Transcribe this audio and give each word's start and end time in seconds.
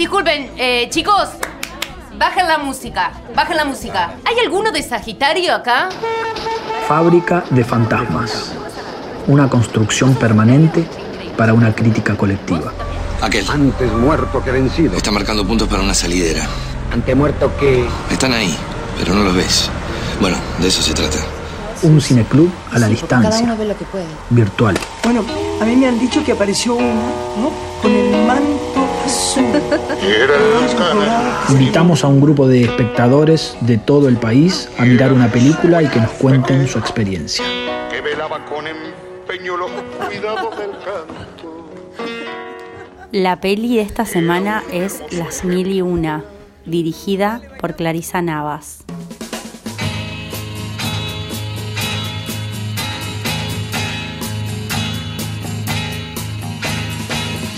Disculpen, 0.00 0.52
eh, 0.56 0.88
chicos, 0.88 1.28
bajen 2.16 2.48
la 2.48 2.56
música, 2.56 3.12
bajen 3.36 3.54
la 3.54 3.66
música. 3.66 4.14
¿Hay 4.24 4.38
alguno 4.42 4.72
de 4.72 4.82
Sagitario 4.82 5.54
acá? 5.54 5.90
Fábrica 6.88 7.44
de 7.50 7.62
fantasmas. 7.62 8.50
Una 9.26 9.50
construcción 9.50 10.14
permanente 10.14 10.86
para 11.36 11.52
una 11.52 11.74
crítica 11.74 12.16
colectiva. 12.16 12.72
Aquel. 13.20 13.44
Antes 13.50 13.92
muerto 13.92 14.42
que 14.42 14.50
vencido. 14.50 14.96
Está 14.96 15.10
marcando 15.10 15.46
puntos 15.46 15.68
para 15.68 15.82
una 15.82 15.92
salidera. 15.92 16.46
Antemuerto 16.90 17.54
que... 17.58 17.86
Están 18.10 18.32
ahí, 18.32 18.56
pero 18.98 19.14
no 19.14 19.22
los 19.22 19.36
ves. 19.36 19.68
Bueno, 20.18 20.38
de 20.60 20.68
eso 20.68 20.80
se 20.80 20.94
trata. 20.94 21.18
Un 21.82 22.00
cineclub 22.00 22.50
a 22.72 22.78
la 22.78 22.88
distancia. 22.88 23.28
Cada 23.28 23.42
uno 23.42 23.54
ve 23.54 23.66
lo 23.66 23.76
que 23.76 23.84
puede. 23.84 24.06
Virtual. 24.30 24.78
Bueno, 25.04 25.26
a 25.60 25.64
mí 25.66 25.76
me 25.76 25.88
han 25.88 25.98
dicho 25.98 26.24
que 26.24 26.32
apareció 26.32 26.76
uno, 26.76 27.02
¿no? 27.36 27.52
Con 27.82 27.92
el 27.92 28.26
manto. 28.26 28.89
Invitamos 31.50 32.04
a 32.04 32.08
un 32.08 32.20
grupo 32.20 32.46
de 32.46 32.62
espectadores 32.62 33.56
de 33.60 33.78
todo 33.78 34.08
el 34.08 34.16
país 34.16 34.68
a 34.78 34.84
mirar 34.84 35.12
una 35.12 35.30
película 35.30 35.82
y 35.82 35.88
que 35.88 36.00
nos 36.00 36.10
cuenten 36.12 36.68
su 36.68 36.78
experiencia. 36.78 37.44
que 37.90 38.00
velaba 38.00 38.44
con 38.46 38.66
empeño 38.66 39.56
los 39.56 39.70
cuidados 39.70 40.58
del 40.58 40.70
canto. 40.70 41.66
La 43.12 43.40
peli 43.40 43.76
de 43.76 43.82
esta 43.82 44.04
semana 44.04 44.62
es 44.72 45.02
Las 45.10 45.44
Mil 45.44 45.72
y 45.72 45.82
Una, 45.82 46.24
dirigida 46.64 47.40
por 47.60 47.74
Clarisa 47.74 48.22
Navas. 48.22 48.84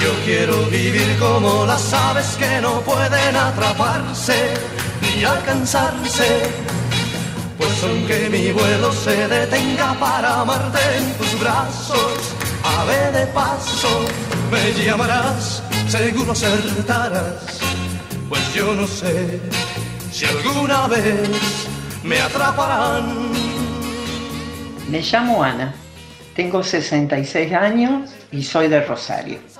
Yo 0.02 0.12
quiero 0.24 0.64
vivir 0.66 1.16
como 1.20 1.64
las 1.64 1.92
aves 1.92 2.36
que 2.36 2.60
no 2.60 2.80
pueden 2.80 3.36
atraparse 3.36 4.54
ni 5.00 5.22
alcanzarse. 5.22 6.50
Pues 7.56 7.84
aunque 7.84 8.28
mi 8.28 8.50
vuelo 8.50 8.92
se 8.92 9.28
detenga 9.28 9.94
para 10.00 10.40
amarte 10.40 10.80
en 10.96 11.12
tus 11.14 11.38
brazos, 11.38 12.34
ave 12.64 13.12
de 13.12 13.26
paso, 13.28 14.04
me 14.50 14.72
llamarás, 14.84 15.62
seguro 15.86 16.32
acertarás. 16.32 17.60
Pues 18.28 18.54
yo 18.54 18.74
no 18.74 18.88
sé 18.88 19.40
si 20.10 20.24
alguna 20.24 20.88
vez 20.88 21.28
me 22.02 22.20
atraparán. 22.20 23.30
Me 24.90 25.00
llamo 25.00 25.44
Ana, 25.44 25.72
tengo 26.34 26.64
66 26.64 27.52
años 27.52 28.10
y 28.32 28.42
soy 28.42 28.66
de 28.66 28.80
Rosario. 28.80 29.51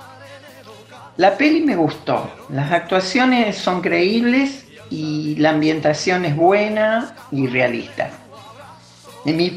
La 1.17 1.37
peli 1.37 1.61
me 1.61 1.75
gustó, 1.75 2.31
las 2.49 2.71
actuaciones 2.71 3.55
son 3.55 3.81
creíbles 3.81 4.65
y 4.89 5.35
la 5.35 5.51
ambientación 5.51 6.25
es 6.25 6.35
buena 6.35 7.15
y 7.31 7.45
realista. 7.45 8.09
En 9.23 9.37
mi 9.37 9.49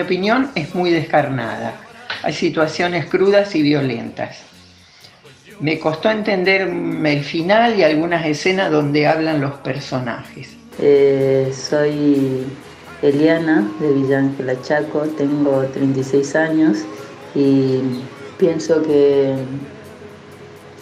opinión, 0.00 0.50
es 0.54 0.74
muy 0.76 0.90
descarnada, 0.90 1.74
hay 2.22 2.32
situaciones 2.32 3.06
crudas 3.06 3.54
y 3.56 3.62
violentas. 3.62 4.38
Me 5.58 5.80
costó 5.80 6.08
entender 6.08 6.62
el 6.62 7.24
final 7.24 7.76
y 7.76 7.82
algunas 7.82 8.24
escenas 8.24 8.70
donde 8.70 9.08
hablan 9.08 9.40
los 9.40 9.54
personajes. 9.54 10.56
Eh, 10.78 11.52
soy 11.52 12.46
Eliana 13.02 13.68
de 13.80 13.92
Villa 13.92 14.18
Ángela 14.20 14.54
Chaco, 14.62 15.00
tengo 15.16 15.64
36 15.64 16.36
años 16.36 16.78
y 17.34 17.80
pienso 18.38 18.82
que, 18.82 19.34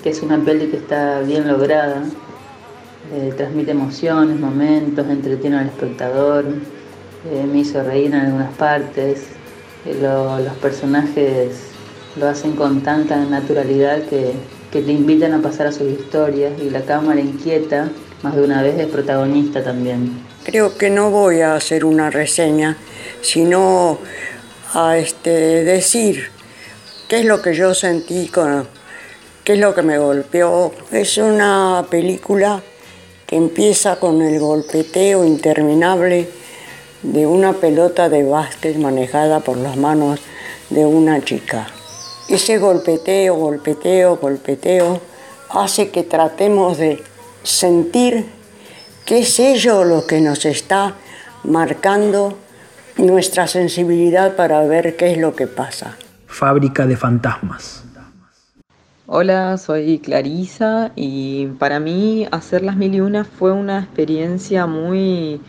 que 0.05 0.10
es 0.10 0.20
una 0.20 0.36
peli 0.38 0.66
que 0.66 0.77
está 0.77 1.20
bien 1.20 1.48
lograda, 1.48 2.02
eh, 3.14 3.33
transmite 3.38 3.70
emociones, 3.70 4.38
momentos, 4.38 5.06
entretiene 5.08 5.56
al 5.56 5.66
espectador, 5.69 6.44
eh, 6.44 7.47
me 7.50 7.60
hizo 7.60 7.83
reír 7.83 8.08
en 8.08 8.20
algunas 8.20 8.52
partes, 8.52 9.22
eh, 9.87 9.97
lo- 10.03 10.38
los 10.41 10.53
personajes 10.56 11.53
lo 12.16 12.28
hacen 12.28 12.53
con 12.53 12.82
tanta 12.82 13.16
naturalidad 13.16 14.03
que, 14.03 14.32
que 14.70 14.82
te 14.82 14.93
invitan 14.93 15.32
a 15.32 15.41
pasar 15.41 15.69
a 15.69 15.72
sus 15.72 15.91
historias 15.91 16.53
y 16.60 16.69
la 16.69 16.82
cámara 16.82 17.19
inquieta, 17.20 17.88
más 18.22 18.37
de 18.37 18.43
una 18.43 18.60
vez 18.62 18.78
es 18.78 18.88
protagonista 18.88 19.64
también. 19.64 20.12
Creo 20.44 20.76
que 20.76 20.91
no 20.91 21.10
voy 21.10 21.41
a 21.41 21.54
hacer 21.54 21.82
una 21.87 22.10
reseña, 22.10 22.76
sino 23.22 23.98
a 24.75 24.98
este, 24.98 25.31
decir 25.64 26.28
qué 27.09 27.20
es 27.20 27.25
lo 27.25 27.41
que 27.41 27.54
yo 27.54 27.72
sentí, 27.75 28.28
con, 28.28 28.69
qué 29.44 29.53
es 29.53 29.59
lo 29.59 29.75
que 29.75 29.82
me 29.82 29.99
golpeó. 29.99 30.72
Es 30.91 31.19
una 31.19 31.87
película 31.91 32.62
que 33.27 33.37
empieza 33.37 33.97
con 34.00 34.22
el 34.22 34.41
golpeteo 34.41 35.25
interminable 35.25 36.28
de 37.03 37.27
una 37.27 37.53
pelota 37.53 38.09
de 38.09 38.25
básquet 38.25 38.77
manejada 38.77 39.41
por 39.41 39.59
las 39.59 39.77
manos 39.77 40.21
de 40.71 40.87
una 40.87 41.22
chica. 41.22 41.66
Ese 42.28 42.56
golpeteo, 42.56 43.34
golpeteo, 43.37 44.16
golpeteo 44.16 45.00
hace 45.50 45.91
que 45.91 46.03
tratemos 46.03 46.78
de 46.78 47.03
sentir 47.43 48.26
que 49.05 49.19
es 49.19 49.38
ello 49.38 49.84
lo 49.84 50.06
que 50.06 50.22
nos 50.22 50.47
está 50.47 50.94
marcando 51.44 52.38
nuestra 52.97 53.47
sensibilidad 53.47 54.34
para 54.37 54.62
ver 54.62 54.97
qué 54.97 55.12
es 55.12 55.19
lo 55.19 55.37
que 55.37 55.47
pasa. 55.47 55.97
Fábrica 56.26 56.87
de 56.87 56.97
fantasmas. 56.97 57.84
Hola, 59.06 59.59
soy 59.59 59.98
Clarisa 59.98 60.91
y 60.97 61.48
para 61.59 61.78
mí 61.78 62.26
hacer 62.31 62.62
las 62.62 62.78
mil 62.78 62.94
y 62.94 63.00
una 63.00 63.25
fue 63.25 63.53
una 63.53 63.81
experiencia 63.81 64.66
muy 64.66 65.42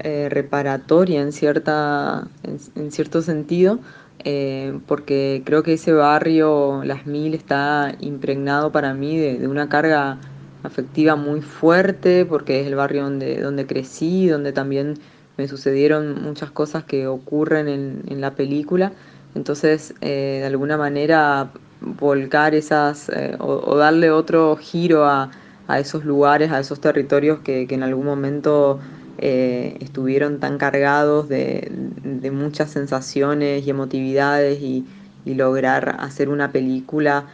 eh, 0.00 0.28
reparatoria 0.28 1.22
en, 1.22 1.30
cierta, 1.30 2.26
en, 2.42 2.90
cierto 2.90 3.22
sentido, 3.22 3.78
eh, 4.24 4.76
porque 4.88 5.42
creo 5.44 5.62
que 5.62 5.74
ese 5.74 5.92
barrio, 5.92 6.82
las 6.82 7.06
mil, 7.06 7.34
está 7.34 7.94
impregnado 8.00 8.72
para 8.72 8.92
mí 8.92 9.16
de, 9.16 9.46
una 9.46 9.68
carga 9.68 10.18
afectiva 10.64 11.14
muy 11.14 11.42
fuerte, 11.42 12.24
porque 12.26 12.60
es 12.60 12.66
el 12.66 12.74
barrio 12.74 13.04
donde, 13.04 13.40
donde 13.40 13.66
crecí, 13.66 14.26
donde 14.26 14.52
también 14.52 14.94
me 15.36 15.46
sucedieron 15.46 16.22
muchas 16.24 16.50
cosas 16.50 16.82
que 16.82 17.06
ocurren 17.06 17.68
en, 17.68 18.02
en 18.08 18.20
la 18.20 18.34
película. 18.34 18.90
Entonces, 19.36 19.94
eh, 20.00 20.38
de 20.40 20.46
alguna 20.46 20.76
manera, 20.76 21.52
volcar 21.80 22.54
esas 22.54 23.08
eh, 23.08 23.36
o, 23.38 23.76
darle 23.76 24.10
otro 24.10 24.56
giro 24.56 25.04
a, 25.04 25.30
a, 25.68 25.78
esos 25.78 26.04
lugares, 26.04 26.50
a 26.52 26.60
esos 26.60 26.80
territorios 26.80 27.40
que, 27.40 27.66
que 27.66 27.74
en 27.74 27.82
algún 27.82 28.06
momento 28.06 28.80
eh, 29.18 29.76
estuvieron 29.80 30.40
tan 30.40 30.58
cargados 30.58 31.28
de, 31.28 31.70
de, 31.70 32.30
muchas 32.30 32.70
sensaciones 32.70 33.66
y 33.66 33.70
emotividades 33.70 34.60
y, 34.60 34.84
y, 35.24 35.34
lograr 35.34 35.96
hacer 36.00 36.28
una 36.28 36.52
película 36.52 37.26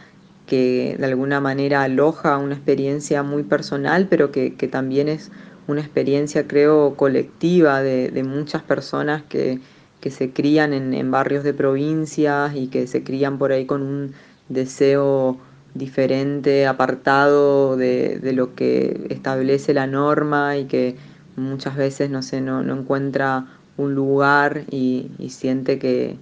que 0.47 0.95
de 0.97 1.05
alguna 1.05 1.41
manera 1.41 1.83
aloja 1.83 2.37
una 2.37 2.55
experiencia 2.55 3.23
muy 3.23 3.43
personal, 3.43 4.07
pero 4.09 4.31
que, 4.31 4.55
que 4.55 4.67
también 4.67 5.09
es 5.09 5.31
una 5.67 5.81
experiencia, 5.81 6.47
creo, 6.47 6.95
colectiva 6.95 7.81
de, 7.81 8.09
de 8.09 8.23
muchas 8.23 8.61
personas 8.63 9.23
que, 9.23 9.59
que 10.01 10.11
se 10.11 10.31
crían 10.31 10.73
en, 10.73 10.93
en, 10.93 11.11
barrios 11.11 11.43
de 11.43 11.53
provincias 11.53 12.55
y 12.55 12.67
que 12.67 12.87
se 12.87 13.03
crían 13.03 13.37
por 13.37 13.51
ahí 13.51 13.65
con 13.65 13.81
un 13.81 14.13
deseo 14.49 15.37
diferente, 15.73 16.67
apartado 16.67 17.77
de, 17.77 18.19
de, 18.19 18.33
lo 18.33 18.55
que 18.55 19.07
establece 19.09 19.73
la 19.73 19.87
norma 19.87 20.57
y 20.57 20.65
que 20.65 20.95
muchas 21.35 21.75
veces 21.75 22.09
no, 22.09 22.21
sé, 22.21 22.41
no, 22.41 22.61
no 22.63 22.77
encuentra 22.77 23.47
un 23.77 23.95
lugar 23.95 24.65
y, 24.69 25.09
y 25.17 25.29
siente 25.29 25.79
que, 25.79 26.17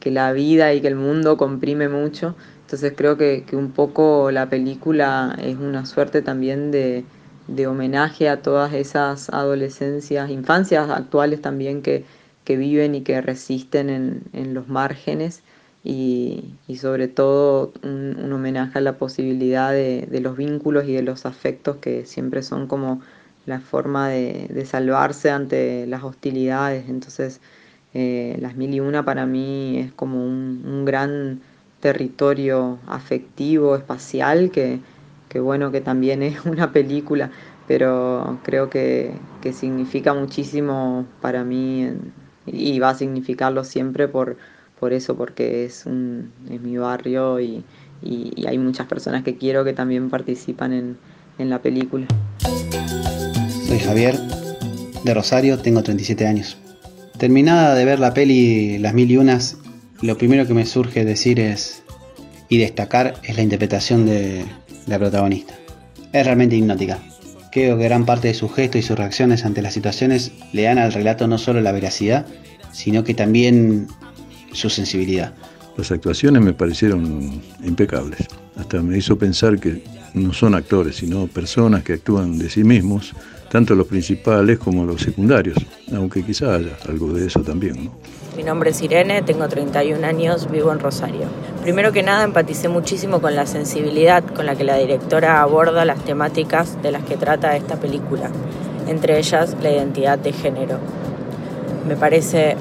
que, 0.00 0.10
la 0.10 0.32
vida 0.32 0.72
y 0.72 0.80
que 0.80 0.88
el 0.88 0.96
mundo 0.96 1.36
comprime 1.36 1.88
mucho. 1.88 2.34
Entonces 2.62 2.94
creo 2.96 3.18
que, 3.18 3.44
que 3.46 3.56
un 3.56 3.72
poco 3.72 4.30
la 4.30 4.48
película 4.48 5.36
es 5.42 5.56
una 5.56 5.84
suerte 5.84 6.22
también 6.22 6.70
de, 6.70 7.04
de 7.46 7.66
homenaje 7.66 8.28
a 8.30 8.40
todas 8.40 8.72
esas 8.72 9.28
adolescencias, 9.30 10.30
infancias 10.30 10.88
actuales 10.88 11.42
también 11.42 11.82
que, 11.82 12.04
que 12.44 12.56
viven 12.56 12.94
y 12.94 13.02
que 13.02 13.20
resisten 13.20 13.90
en, 13.90 14.22
en 14.32 14.54
los 14.54 14.68
márgenes 14.68 15.42
y, 15.84 16.56
y 16.66 16.76
sobre 16.76 17.08
todo 17.08 17.72
un, 17.82 18.32
homenaje 18.32 18.78
a 18.78 18.82
la 18.82 18.96
posibilidad 18.96 19.70
de, 19.70 20.08
de, 20.10 20.20
los 20.20 20.36
vínculos 20.36 20.86
y 20.88 20.94
de 20.94 21.02
los 21.02 21.26
afectos 21.26 21.76
que 21.76 22.06
siempre 22.06 22.42
son 22.42 22.66
como 22.66 23.02
la 23.46 23.60
forma 23.60 24.08
de, 24.08 24.48
de 24.48 24.64
salvarse 24.66 25.30
ante 25.30 25.86
las 25.86 26.02
hostilidades. 26.02 26.88
Entonces, 26.88 27.40
eh, 27.92 28.36
las 28.40 28.56
mil 28.56 28.74
y 28.74 28.80
una 28.80 29.04
para 29.04 29.26
mí 29.26 29.78
es 29.78 29.92
como 29.92 30.24
un, 30.24 30.62
un 30.66 30.84
gran 30.86 31.40
territorio 31.80 32.78
afectivo, 32.86 33.76
espacial, 33.76 34.50
que, 34.50 34.80
que, 35.28 35.38
bueno, 35.40 35.70
que 35.70 35.82
también 35.82 36.22
es 36.22 36.44
una 36.46 36.72
película, 36.72 37.30
pero 37.68 38.38
creo 38.42 38.70
que, 38.70 39.12
que 39.42 39.52
significa 39.52 40.14
muchísimo 40.14 41.06
para 41.20 41.44
mí 41.44 41.90
y 42.46 42.78
va 42.78 42.90
a 42.90 42.94
significarlo 42.94 43.64
siempre 43.64 44.08
por, 44.08 44.36
por 44.84 44.92
eso, 44.92 45.16
porque 45.16 45.64
es, 45.64 45.86
un, 45.86 46.30
mi 46.46 46.76
barrio 46.76 47.40
y, 47.40 47.64
hay 48.46 48.58
muchas 48.58 48.86
personas 48.86 49.24
que 49.24 49.38
quiero 49.38 49.64
que 49.64 49.72
también 49.72 50.10
participan 50.10 50.74
en, 50.74 50.98
en 51.38 51.48
la 51.48 51.62
película. 51.62 52.06
Soy 53.66 53.78
Javier, 53.78 54.14
de 55.02 55.14
Rosario, 55.14 55.58
tengo 55.58 55.82
37 55.82 56.26
años. 56.26 56.58
Terminada 57.16 57.74
de 57.74 57.86
ver 57.86 57.98
la 57.98 58.12
peli 58.12 58.76
Las 58.76 58.92
Mil 58.92 59.10
y 59.10 59.16
Unas, 59.16 59.56
lo 60.02 60.18
primero 60.18 60.46
que 60.46 60.52
me 60.52 60.66
surge 60.66 61.06
decir 61.06 61.40
es 61.40 61.82
y 62.50 62.58
destacar 62.58 63.14
es 63.22 63.36
la 63.36 63.42
interpretación 63.42 64.04
de 64.04 64.44
la 64.86 64.98
protagonista. 64.98 65.54
Es 66.12 66.26
realmente 66.26 66.56
hipnótica. 66.56 66.98
Creo 67.50 67.78
que 67.78 67.84
gran 67.84 68.04
parte 68.04 68.28
de 68.28 68.34
sus 68.34 68.52
gestos 68.52 68.80
y 68.80 68.82
sus 68.82 68.98
reacciones 68.98 69.46
ante 69.46 69.62
las 69.62 69.72
situaciones 69.72 70.32
le 70.52 70.64
dan 70.64 70.76
al 70.76 70.92
relato 70.92 71.26
no 71.26 71.38
solo 71.38 71.62
la 71.62 71.72
veracidad, 71.72 72.26
sino 72.70 73.02
que 73.02 73.14
también 73.14 73.88
su 74.54 74.70
sensibilidad. 74.70 75.32
Las 75.76 75.90
actuaciones 75.90 76.42
me 76.42 76.52
parecieron 76.52 77.42
impecables. 77.64 78.26
Hasta 78.56 78.80
me 78.80 78.96
hizo 78.96 79.18
pensar 79.18 79.58
que 79.58 79.82
no 80.14 80.32
son 80.32 80.54
actores, 80.54 80.96
sino 80.96 81.26
personas 81.26 81.82
que 81.82 81.94
actúan 81.94 82.38
de 82.38 82.48
sí 82.48 82.62
mismos, 82.62 83.12
tanto 83.50 83.74
los 83.74 83.86
principales 83.86 84.58
como 84.58 84.84
los 84.84 85.02
secundarios, 85.02 85.56
aunque 85.92 86.22
quizá 86.22 86.54
haya 86.54 86.76
algo 86.88 87.12
de 87.12 87.26
eso 87.26 87.40
también. 87.40 87.86
¿no? 87.86 87.92
Mi 88.36 88.42
nombre 88.42 88.70
es 88.70 88.82
Irene, 88.82 89.22
tengo 89.22 89.48
31 89.48 90.04
años, 90.04 90.50
vivo 90.50 90.72
en 90.72 90.80
Rosario. 90.80 91.26
Primero 91.62 91.92
que 91.92 92.02
nada 92.02 92.24
empaticé 92.24 92.68
muchísimo 92.68 93.20
con 93.20 93.36
la 93.36 93.46
sensibilidad 93.46 94.24
con 94.24 94.46
la 94.46 94.56
que 94.56 94.64
la 94.64 94.76
directora 94.76 95.40
aborda 95.40 95.84
las 95.84 96.04
temáticas 96.04 96.80
de 96.82 96.90
las 96.90 97.04
que 97.04 97.16
trata 97.16 97.56
esta 97.56 97.76
película, 97.76 98.30
entre 98.88 99.18
ellas 99.18 99.56
la 99.62 99.70
identidad 99.70 100.18
de 100.18 100.32
género. 100.32 100.78
Me 101.86 101.96
parece 101.96 102.56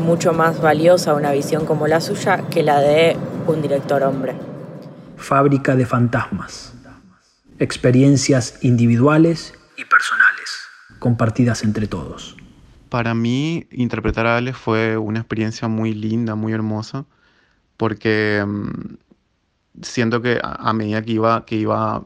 mucho 0.00 0.32
más 0.32 0.60
valiosa 0.60 1.14
una 1.14 1.32
visión 1.32 1.66
como 1.66 1.86
la 1.86 2.00
suya 2.00 2.48
que 2.48 2.62
la 2.62 2.80
de 2.80 3.16
un 3.46 3.62
director 3.62 4.02
hombre. 4.02 4.34
Fábrica 5.16 5.76
de 5.76 5.86
fantasmas. 5.86 6.74
Experiencias 7.58 8.58
individuales 8.62 9.54
y 9.76 9.84
personales, 9.84 10.60
compartidas 10.98 11.62
entre 11.62 11.86
todos. 11.86 12.36
Para 12.88 13.14
mí, 13.14 13.66
interpretar 13.70 14.26
a 14.26 14.36
Ale 14.38 14.52
fue 14.52 14.96
una 14.96 15.20
experiencia 15.20 15.68
muy 15.68 15.94
linda, 15.94 16.34
muy 16.34 16.52
hermosa, 16.52 17.04
porque 17.76 18.44
mm, 18.44 18.96
siento 19.82 20.22
que 20.22 20.40
a, 20.42 20.72
medida 20.72 21.02
que 21.02 21.12
iba, 21.12 21.44
que 21.44 21.56
iba 21.56 22.04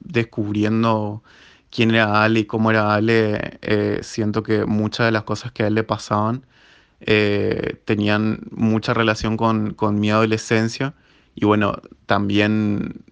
descubriendo 0.00 1.22
quién 1.70 1.90
era 1.90 2.22
Ale 2.22 2.40
y 2.40 2.44
cómo 2.44 2.70
era 2.70 2.94
Ale, 2.94 3.58
eh, 3.62 4.00
siento 4.02 4.42
que 4.42 4.66
muchas 4.66 5.06
de 5.06 5.12
las 5.12 5.22
cosas 5.22 5.52
que 5.52 5.62
a 5.62 5.68
él 5.68 5.74
le 5.74 5.84
pasaban 5.84 6.44
eh, 7.00 7.80
tenían 7.84 8.40
mucha 8.50 8.94
relación 8.94 9.36
con, 9.36 9.74
con, 9.74 10.00
mi 10.00 10.10
adolescencia. 10.10 10.94
Y 11.34 11.44
bueno, 11.44 11.80
también 12.06 13.04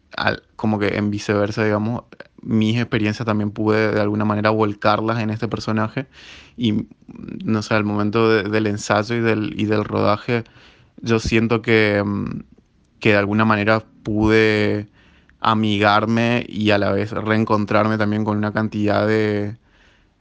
como 0.56 0.78
que 0.78 0.96
en 0.96 1.10
viceversa, 1.10 1.64
digamos, 1.64 2.04
mis 2.42 2.76
experiencias 2.78 3.26
también 3.26 3.50
pude 3.50 3.92
de 3.92 4.00
alguna 4.00 4.24
manera 4.24 4.50
volcarlas 4.50 5.20
en 5.20 5.30
este 5.30 5.48
personaje. 5.48 6.06
Y 6.56 6.86
no 7.44 7.62
sé, 7.62 7.74
al 7.74 7.84
momento 7.84 8.42
del 8.42 8.66
ensayo 8.66 9.16
y 9.16 9.20
del, 9.20 9.60
y 9.60 9.66
del 9.66 9.84
rodaje 9.84 10.44
yo 11.02 11.18
siento 11.18 11.62
que, 11.62 12.02
mm, 12.04 12.40
que 13.00 13.10
de 13.10 13.16
alguna 13.16 13.44
manera 13.44 13.84
pude 14.02 14.88
amigarme 15.40 16.44
y 16.48 16.70
a 16.70 16.78
la 16.78 16.92
vez 16.92 17.12
reencontrarme 17.12 17.98
también 17.98 18.24
con 18.24 18.38
una 18.38 18.52
cantidad 18.52 19.06
de, 19.06 19.56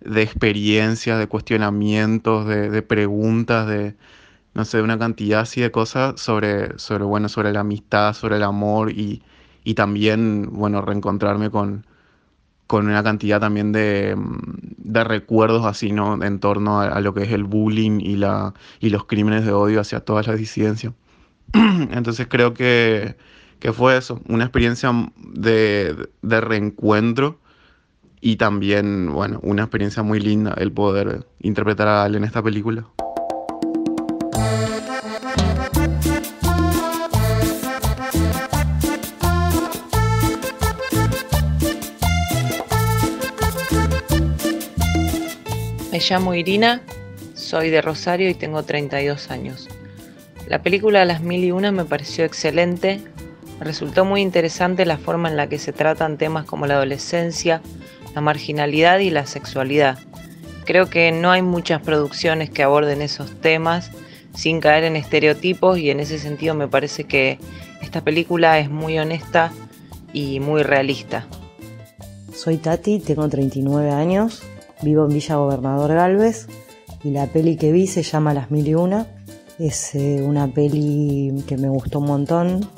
de 0.06 0.22
experiencias, 0.22 1.19
de 1.19 1.28
cuestionamientos, 1.28 2.48
de, 2.48 2.69
de, 2.69 2.81
preguntas, 2.81 3.68
de 3.68 3.96
no 4.54 4.66
sé, 4.66 4.81
una 4.81 4.98
cantidad 4.98 5.42
así 5.42 5.62
de 5.62 5.72
cosas 5.72 6.19
sobre, 6.22 6.80
sobre, 6.80 7.04
bueno, 7.06 7.30
sobre 7.30 7.52
la 7.54 7.62
amistad, 7.62 8.13
sobre 8.13 8.38
el 8.38 8.44
amor 8.44 8.92
y, 8.92 9.22
y 9.66 9.74
también, 9.75 10.50
bueno, 10.52 10.81
reencontrarme 10.81 11.52
con, 11.52 11.86
con 12.68 12.88
una 12.88 13.04
cantidad 13.04 13.40
también 13.40 13.72
de, 13.72 14.16
de, 14.78 15.04
recuerdos 15.04 15.66
así, 15.66 15.92
¿no? 15.92 16.24
En 16.24 16.40
torno 16.40 16.81
a, 16.81 17.00
lo 17.01 17.13
que 17.13 17.24
es 17.24 17.31
el 17.31 17.44
bullying 17.44 18.00
y, 18.01 18.16
la, 18.16 18.54
y 18.80 18.90
los 18.90 19.06
crímenes 19.06 19.46
de 19.46 19.51
odio 19.51 19.81
hacia 19.81 20.00
todas 20.00 20.28
las 20.28 20.38
disidencias. 20.38 20.94
Entonces 21.54 22.28
creo 22.28 22.54
que, 22.54 23.18
que, 23.60 23.74
fue 23.74 23.98
eso, 23.98 24.22
una 24.28 24.46
experiencia 24.46 24.92
de, 25.18 26.10
de, 26.22 26.42
reencuentro 26.42 27.40
y 28.21 28.38
también, 28.38 29.12
bueno, 29.13 29.39
una 29.44 29.63
experiencia 29.63 30.03
muy 30.03 30.19
linda 30.19 30.53
el 30.57 30.71
poder 30.71 31.25
interpretar 31.39 31.88
a 31.88 32.06
él 32.06 32.15
en 32.15 32.23
esta 32.23 32.41
película. 32.41 32.88
Me 45.95 46.01
llamo 46.01 46.33
Irina, 46.33 46.81
soy 47.35 47.69
de 47.69 47.81
Rosario 47.81 48.29
y 48.29 48.33
tengo 48.33 48.63
32 48.63 49.31
años. 49.31 49.69
La 50.45 50.62
película 50.62 51.06
Las 51.06 51.21
Mil 51.21 51.41
y 51.41 51.51
Una 51.51 51.71
me 51.71 51.85
pareció 51.85 52.25
excelente. 52.25 53.00
resultó 53.62 54.03
muy 54.03 54.19
interesante 54.19 54.85
la 54.85 54.97
forma 54.97 55.29
en 55.29 55.38
la 55.38 55.47
que 55.47 55.57
se 55.57 55.71
tratan 55.71 56.17
temas 56.17 56.44
como 56.45 56.67
la 56.67 56.73
adolescencia, 56.73 57.62
la 58.15 58.21
marginalidad 58.21 59.00
y 59.00 59.09
la 59.09 59.25
sexualidad. 59.25 60.00
Creo 60.65 60.89
que 60.89 61.12
no 61.12 61.29
hay 61.31 61.41
muchas 61.41 61.81
producciones 61.81 62.50
que 62.50 62.63
aborden 62.63 63.01
esos 63.01 63.39
temas 63.39 63.91
sin 64.33 64.59
caer 64.59 64.85
en 64.85 64.95
estereotipos 64.95 65.77
y 65.77 65.91
en 65.91 66.00
ese 66.00 66.17
sentido 66.17 66.56
me 66.56 66.67
parece 66.67 67.03
que 67.03 67.38
esta 67.81 68.01
película 68.01 68.57
es 68.59 68.69
muy 68.69 68.97
honesta 68.97 69.51
y 70.13 70.39
muy 70.39 70.63
realista. 70.63 71.27
Soy 72.33 72.57
Tati, 72.57 73.00
tengo 73.00 73.27
39 73.29 73.91
años, 73.91 74.44
Vivo 74.81 75.06
en 75.06 75.13
Villa 75.13 75.35
Gobernador 75.35 75.94
Galvez 75.94 76.47
y 77.03 77.12
la 77.12 77.27
peli 77.27 77.56
que 77.56 77.71
vi 77.71 77.88
se 77.88 78.03
llama 78.03 78.33
Las 78.33 78.51
Mil 78.51 78.67
y 78.67 78.75
Una. 78.75 79.07
Es 79.59 79.95
eh, 79.95 80.21
una 80.21 80.47
peli 80.47 81.44
que 81.47 81.56
me 81.56 81.69
gustó 81.69 82.00
un 82.00 82.07
montón, 82.07 82.69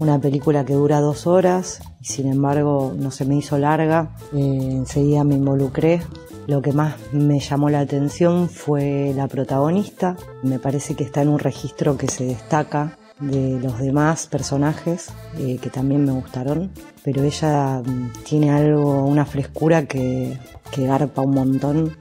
una 0.00 0.18
película 0.18 0.64
que 0.64 0.72
dura 0.72 1.00
dos 1.00 1.26
horas 1.26 1.80
y 2.00 2.06
sin 2.06 2.26
embargo 2.26 2.94
no 2.98 3.10
se 3.10 3.24
me 3.24 3.36
hizo 3.36 3.58
larga. 3.58 4.10
Eh, 4.32 4.38
enseguida 4.72 5.22
me 5.24 5.36
involucré. 5.36 6.02
Lo 6.46 6.62
que 6.62 6.72
más 6.72 6.96
me 7.12 7.38
llamó 7.38 7.70
la 7.70 7.80
atención 7.80 8.48
fue 8.48 9.12
la 9.14 9.28
protagonista. 9.28 10.16
Me 10.42 10.58
parece 10.58 10.96
que 10.96 11.04
está 11.04 11.22
en 11.22 11.28
un 11.28 11.38
registro 11.38 11.96
que 11.96 12.08
se 12.08 12.24
destaca 12.24 12.98
de 13.20 13.60
los 13.60 13.78
demás 13.78 14.26
personajes 14.26 15.12
eh, 15.38 15.58
que 15.60 15.68
también 15.68 16.06
me 16.06 16.12
gustaron, 16.12 16.70
pero 17.04 17.22
ella 17.22 17.82
mm, 17.84 18.12
tiene 18.24 18.50
algo, 18.50 19.04
una 19.04 19.26
frescura 19.26 19.84
que, 19.84 20.38
que 20.72 20.86
garpa 20.86 21.20
un 21.20 21.34
montón. 21.34 21.96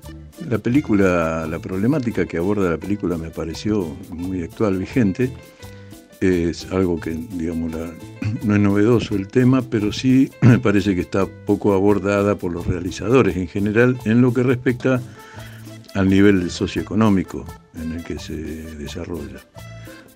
La 0.47 0.57
película, 0.57 1.45
la 1.45 1.59
problemática 1.59 2.25
que 2.25 2.37
aborda 2.37 2.69
la 2.69 2.77
película 2.77 3.17
me 3.17 3.29
pareció 3.29 3.93
muy 4.09 4.43
actual, 4.43 4.77
vigente. 4.77 5.33
Es 6.21 6.67
algo 6.71 6.99
que, 6.99 7.11
digamos, 7.11 7.71
no 8.43 8.55
es 8.55 8.61
novedoso 8.61 9.15
el 9.15 9.27
tema, 9.27 9.61
pero 9.61 9.91
sí 9.91 10.29
me 10.41 10.59
parece 10.59 10.95
que 10.95 11.01
está 11.01 11.25
poco 11.45 11.73
abordada 11.73 12.35
por 12.35 12.51
los 12.51 12.67
realizadores 12.67 13.37
en 13.37 13.47
general 13.47 13.97
en 14.05 14.21
lo 14.21 14.33
que 14.33 14.43
respecta 14.43 15.01
al 15.95 16.09
nivel 16.09 16.49
socioeconómico 16.51 17.45
en 17.75 17.93
el 17.93 18.03
que 18.03 18.19
se 18.19 18.35
desarrolla 18.35 19.39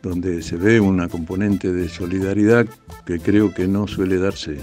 donde 0.03 0.43
se 0.43 0.57
ve 0.57 0.79
una 0.81 1.07
componente 1.07 1.71
de 1.71 1.87
solidaridad 1.87 2.67
que 3.05 3.19
creo 3.19 3.53
que 3.53 3.67
no 3.67 3.87
suele 3.87 4.17
darse 4.17 4.57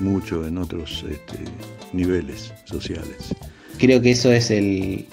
mucho 0.00 0.46
en 0.46 0.56
otros 0.58 1.04
este, 1.08 1.38
niveles 1.92 2.52
sociales. 2.64 3.34
Creo 3.78 4.00
que 4.00 4.12
eso 4.12 4.32
es 4.32 4.50
el, 4.50 5.06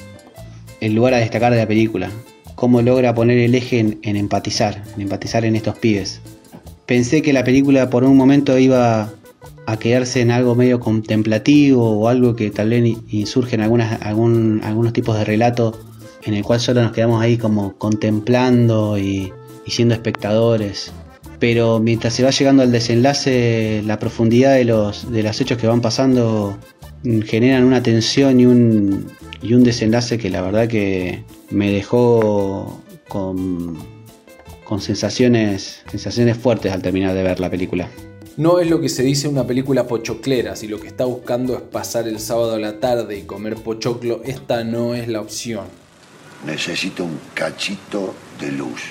lugar 0.81 1.13
a 1.13 1.17
destacar 1.17 1.51
de 1.51 1.59
la 1.59 1.67
película, 1.67 2.09
cómo 2.55 2.81
logra 2.81 3.13
poner 3.13 3.37
el 3.37 3.55
eje 3.55 3.79
en, 3.79 4.15
empatizar, 4.15 4.83
en 4.95 5.01
empatizar 5.01 5.45
en 5.45 5.55
estos 5.55 5.77
pibes. 5.77 6.21
Pensé 6.85 7.21
que 7.21 7.33
la 7.33 7.43
película 7.43 7.89
por 7.89 8.03
un 8.03 8.17
momento 8.17 8.57
iba 8.57 9.11
a 9.65 9.77
quedarse 9.77 10.21
en 10.21 10.31
algo 10.31 10.55
medio 10.55 10.79
contemplativo 10.79 11.99
o 11.99 12.07
algo 12.07 12.35
que 12.35 12.51
tal 12.51 12.69
vez 12.69 12.97
insurge 13.09 13.55
en 13.55 13.61
algunas, 13.61 14.01
algún, 14.01 14.61
algunos 14.63 14.93
tipos 14.93 15.17
de 15.17 15.23
relato 15.23 15.79
en 16.23 16.33
el 16.33 16.43
cual 16.43 16.59
solo 16.59 16.81
nos 16.81 16.91
quedamos 16.91 17.21
ahí 17.21 17.37
como 17.37 17.77
contemplando 17.77 18.97
y, 18.97 19.31
y 19.65 19.71
siendo 19.71 19.93
espectadores. 19.93 20.91
Pero 21.39 21.79
mientras 21.79 22.13
se 22.13 22.23
va 22.23 22.29
llegando 22.29 22.63
al 22.63 22.71
desenlace, 22.71 23.81
la 23.85 23.99
profundidad 23.99 24.55
de 24.55 24.65
los, 24.65 25.11
de 25.11 25.23
los 25.23 25.39
hechos 25.41 25.57
que 25.57 25.67
van 25.67 25.81
pasando 25.81 26.57
generan 27.03 27.63
una 27.63 27.83
tensión 27.83 28.39
y 28.39 28.45
un, 28.45 29.11
y 29.41 29.53
un 29.53 29.63
desenlace 29.63 30.17
que 30.17 30.29
la 30.29 30.41
verdad 30.41 30.67
que 30.67 31.23
me 31.49 31.71
dejó 31.71 32.81
con, 33.07 33.77
con 34.63 34.81
sensaciones, 34.81 35.83
sensaciones 35.89 36.37
fuertes 36.37 36.71
al 36.71 36.81
terminar 36.81 37.13
de 37.13 37.23
ver 37.23 37.39
la 37.39 37.49
película. 37.49 37.89
No 38.35 38.59
es 38.59 38.67
lo 38.67 38.81
que 38.81 38.89
se 38.89 39.03
dice 39.03 39.27
una 39.27 39.45
película 39.45 39.85
pochoclera, 39.85 40.55
si 40.55 40.67
lo 40.67 40.79
que 40.79 40.87
está 40.87 41.05
buscando 41.05 41.55
es 41.55 41.61
pasar 41.61 42.07
el 42.07 42.19
sábado 42.19 42.55
a 42.55 42.59
la 42.59 42.79
tarde 42.79 43.19
y 43.19 43.23
comer 43.23 43.55
pochoclo, 43.55 44.21
esta 44.23 44.63
no 44.63 44.95
es 44.95 45.07
la 45.07 45.21
opción. 45.21 45.65
Necesito 46.45 47.03
un 47.03 47.19
cachito 47.35 48.15
de 48.39 48.51
luz 48.51 48.81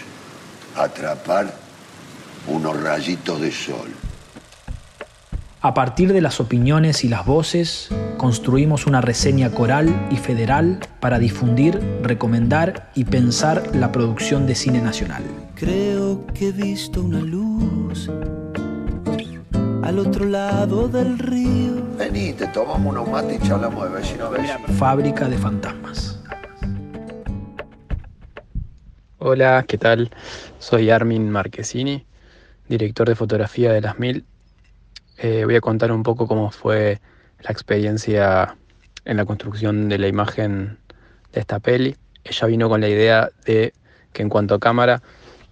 atrapar 0.77 1.53
unos 2.47 2.81
rayitos 2.81 3.41
de 3.41 3.51
sol. 3.51 3.89
A 5.65 5.75
partir 5.75 6.13
de 6.13 6.21
las 6.21 6.41
opiniones 6.41 7.05
y 7.05 7.09
las 7.09 7.25
voces, 7.25 7.89
construimos 8.17 8.89
una 8.89 9.01
reseña 9.01 9.53
coral 9.53 10.09
y 10.11 10.17
federal 10.17 10.81
para 10.99 11.21
difundir, 11.21 11.79
recomendar 12.03 12.91
y 12.97 13.05
pensar 13.05 13.71
la 13.73 13.93
producción 13.93 14.49
de 14.49 14.57
cine 14.57 14.83
nacional. 14.83 15.23
Creo 15.55 16.27
que 16.35 16.49
he 16.49 16.53
visto 16.53 17.01
una 17.01 17.21
luz 17.21 18.11
al 19.85 20.01
otro 20.01 20.25
lado 20.25 20.89
del 20.89 21.17
río. 21.17 21.75
Vení, 21.97 22.33
te 22.33 22.49
tomamos 22.49 22.93
unos 22.93 23.09
mates 23.09 23.39
y 23.41 23.47
charlamos 23.47 23.85
de 23.85 24.01
vecino 24.01 24.27
a 24.27 24.31
vecino. 24.31 24.67
Fábrica 24.77 25.29
de 25.29 25.39
fantasmas. 25.39 26.21
Hola, 29.19 29.65
¿qué 29.69 29.79
tal? 29.79 30.11
Soy 30.59 30.91
Armin 30.91 31.31
Marquesini, 31.31 32.05
director 32.69 33.09
de 33.09 33.15
fotografía 33.15 33.73
de 33.73 33.81
Las 33.81 34.01
Mil 34.01 34.25
eh, 35.23 35.45
voy 35.45 35.55
a 35.55 35.61
contar 35.61 35.93
un 35.93 36.03
poco 36.03 36.27
cómo 36.27 36.51
fue 36.51 37.01
la 37.39 37.53
experiencia 37.53 38.57
en 39.05 39.17
la 39.17 39.25
construcción 39.25 39.89
de 39.89 39.97
la 39.97 40.09
imagen 40.09 40.79
de 41.33 41.41
esta 41.41 41.61
peli. 41.61 41.95
Ella 42.25 42.47
vino 42.49 42.69
con 42.69 42.81
la 42.81 42.89
idea 42.89 43.31
de 43.47 43.73
que 44.13 44.23
en 44.23 44.29
cuanto 44.29 44.57
a 44.57 44.59
cámara, 44.59 45.01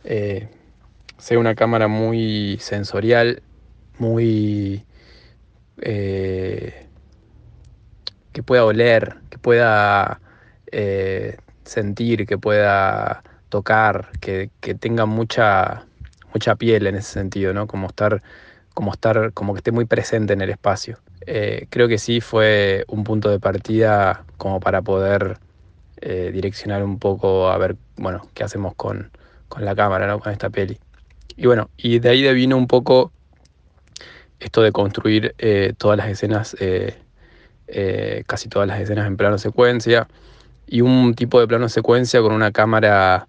eh, 0.02 0.48
sea 1.18 1.38
una 1.38 1.54
cámara 1.54 1.86
muy 1.86 2.58
sensorial, 2.60 3.42
muy... 3.98 4.84
Eh, 5.82 6.88
que 8.32 8.42
pueda 8.42 8.64
oler, 8.64 9.18
que 9.30 9.38
pueda 9.38 10.20
sentir, 11.64 12.26
que 12.26 12.38
pueda 12.38 13.22
tocar, 13.48 14.10
que, 14.20 14.50
que 14.60 14.74
tenga 14.74 15.06
mucha, 15.06 15.86
mucha 16.34 16.56
piel 16.56 16.88
en 16.88 16.96
ese 16.96 17.12
sentido, 17.12 17.52
¿no? 17.52 17.68
Como 17.68 17.86
estar 17.86 18.20
como 18.74 18.92
estar, 18.92 19.32
como 19.32 19.52
que 19.54 19.58
esté 19.58 19.72
muy 19.72 19.84
presente 19.84 20.32
en 20.32 20.40
el 20.40 20.50
espacio. 20.50 20.98
Eh, 21.26 21.66
creo 21.70 21.88
que 21.88 21.98
sí 21.98 22.20
fue 22.20 22.84
un 22.88 23.04
punto 23.04 23.28
de 23.30 23.38
partida 23.38 24.24
como 24.36 24.60
para 24.60 24.82
poder 24.82 25.38
eh, 26.00 26.30
direccionar 26.32 26.82
un 26.82 26.98
poco 26.98 27.50
a 27.50 27.58
ver, 27.58 27.76
bueno, 27.96 28.26
qué 28.34 28.44
hacemos 28.44 28.74
con, 28.74 29.10
la 29.58 29.74
cámara, 29.74 30.06
¿no? 30.06 30.20
Con 30.20 30.32
esta 30.32 30.48
peli. 30.48 30.78
Y 31.36 31.46
bueno, 31.46 31.70
y 31.76 31.98
de 31.98 32.08
ahí 32.08 32.34
vino 32.34 32.56
un 32.56 32.66
poco 32.66 33.12
esto 34.38 34.62
de 34.62 34.72
construir 34.72 35.34
eh, 35.38 35.74
todas 35.76 35.98
las 35.98 36.08
escenas, 36.08 36.56
casi 38.26 38.48
todas 38.48 38.68
las 38.68 38.80
escenas 38.80 39.06
en 39.06 39.16
plano 39.16 39.38
secuencia, 39.38 40.08
y 40.66 40.80
un 40.82 41.14
tipo 41.14 41.40
de 41.40 41.48
plano 41.48 41.68
secuencia 41.68 42.22
con 42.22 42.32
una 42.32 42.52
cámara 42.52 43.26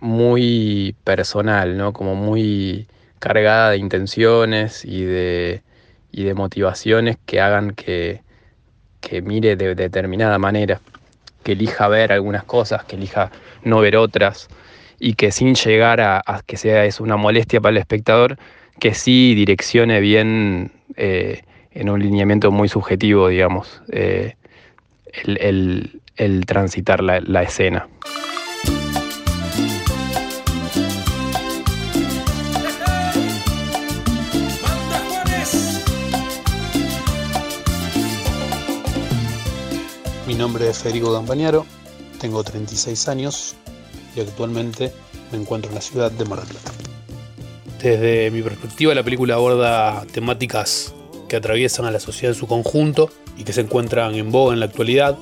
muy 0.00 0.96
personal, 1.04 1.76
¿no? 1.76 1.92
Como 1.92 2.14
muy 2.14 2.88
cargada 3.20 3.70
de 3.70 3.76
intenciones 3.76 4.84
y 4.84 5.04
de, 5.04 5.62
y 6.10 6.24
de 6.24 6.34
motivaciones 6.34 7.18
que 7.26 7.40
hagan 7.40 7.72
que, 7.72 8.22
que 9.00 9.22
mire 9.22 9.56
de 9.56 9.74
determinada 9.74 10.38
manera, 10.38 10.80
que 11.44 11.52
elija 11.52 11.86
ver 11.88 12.12
algunas 12.12 12.44
cosas, 12.44 12.84
que 12.84 12.96
elija 12.96 13.30
no 13.62 13.80
ver 13.80 13.96
otras, 13.96 14.48
y 14.98 15.14
que 15.14 15.30
sin 15.30 15.54
llegar 15.54 16.00
a, 16.00 16.22
que 16.46 16.56
sea 16.56 16.84
eso 16.84 17.04
una 17.04 17.16
molestia 17.16 17.60
para 17.60 17.70
el 17.70 17.76
espectador, 17.78 18.38
que 18.78 18.94
sí 18.94 19.34
direccione 19.34 20.00
bien 20.00 20.72
eh, 20.96 21.42
en 21.70 21.88
un 21.88 22.00
lineamiento 22.00 22.50
muy 22.50 22.68
subjetivo, 22.68 23.28
digamos, 23.28 23.82
eh, 23.92 24.34
el, 25.12 26.44
transitar 26.46 27.02
la 27.02 27.42
escena. 27.42 27.88
Nombre 40.40 40.70
es 40.70 40.78
Federico 40.78 41.12
Campañaro, 41.12 41.66
tengo 42.18 42.42
36 42.42 43.08
años 43.08 43.56
y 44.16 44.20
actualmente 44.20 44.90
me 45.30 45.36
encuentro 45.36 45.68
en 45.68 45.74
la 45.74 45.82
ciudad 45.82 46.10
de 46.10 46.24
Mar 46.24 46.38
del 46.38 46.48
Plata. 46.48 46.72
Desde 47.82 48.30
mi 48.30 48.40
perspectiva, 48.40 48.94
la 48.94 49.02
película 49.02 49.34
aborda 49.34 50.02
temáticas 50.12 50.94
que 51.28 51.36
atraviesan 51.36 51.84
a 51.84 51.90
la 51.90 52.00
sociedad 52.00 52.34
en 52.34 52.40
su 52.40 52.46
conjunto 52.46 53.10
y 53.36 53.44
que 53.44 53.52
se 53.52 53.60
encuentran 53.60 54.14
en 54.14 54.32
boga 54.32 54.54
en 54.54 54.60
la 54.60 54.66
actualidad. 54.66 55.18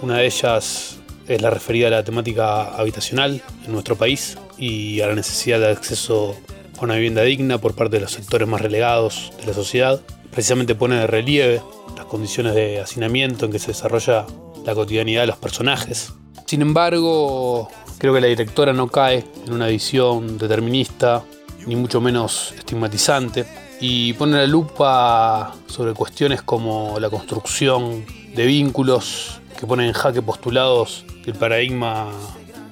Una 0.00 0.18
de 0.18 0.26
ellas 0.26 0.96
es 1.26 1.42
la 1.42 1.50
referida 1.50 1.88
a 1.88 1.90
la 1.90 2.04
temática 2.04 2.76
habitacional 2.76 3.42
en 3.66 3.72
nuestro 3.72 3.96
país 3.96 4.38
y 4.58 5.00
a 5.00 5.08
la 5.08 5.16
necesidad 5.16 5.58
de 5.58 5.70
acceso 5.70 6.36
a 6.78 6.84
una 6.84 6.94
vivienda 6.94 7.22
digna 7.22 7.58
por 7.58 7.74
parte 7.74 7.96
de 7.96 8.02
los 8.02 8.12
sectores 8.12 8.46
más 8.46 8.60
relegados 8.60 9.32
de 9.40 9.46
la 9.46 9.54
sociedad. 9.54 10.00
Precisamente 10.30 10.76
pone 10.76 11.00
de 11.00 11.08
relieve 11.08 11.62
las 11.96 12.06
condiciones 12.06 12.54
de 12.54 12.80
hacinamiento 12.80 13.46
en 13.46 13.52
que 13.52 13.58
se 13.58 13.68
desarrolla 13.68 14.24
la 14.64 14.74
cotidianidad 14.74 15.22
de 15.22 15.26
los 15.28 15.36
personajes. 15.36 16.12
Sin 16.46 16.62
embargo, 16.62 17.68
creo 17.98 18.14
que 18.14 18.20
la 18.20 18.26
directora 18.26 18.72
no 18.72 18.88
cae 18.88 19.24
en 19.46 19.52
una 19.52 19.68
visión 19.68 20.38
determinista, 20.38 21.24
ni 21.66 21.76
mucho 21.76 22.00
menos 22.00 22.52
estigmatizante, 22.56 23.46
y 23.80 24.12
pone 24.14 24.36
la 24.36 24.46
lupa 24.46 25.54
sobre 25.66 25.92
cuestiones 25.92 26.42
como 26.42 26.98
la 27.00 27.10
construcción 27.10 28.04
de 28.34 28.46
vínculos 28.46 29.40
que 29.58 29.66
ponen 29.66 29.86
en 29.86 29.92
jaque 29.92 30.22
postulados 30.22 31.04
del 31.24 31.34
paradigma 31.34 32.10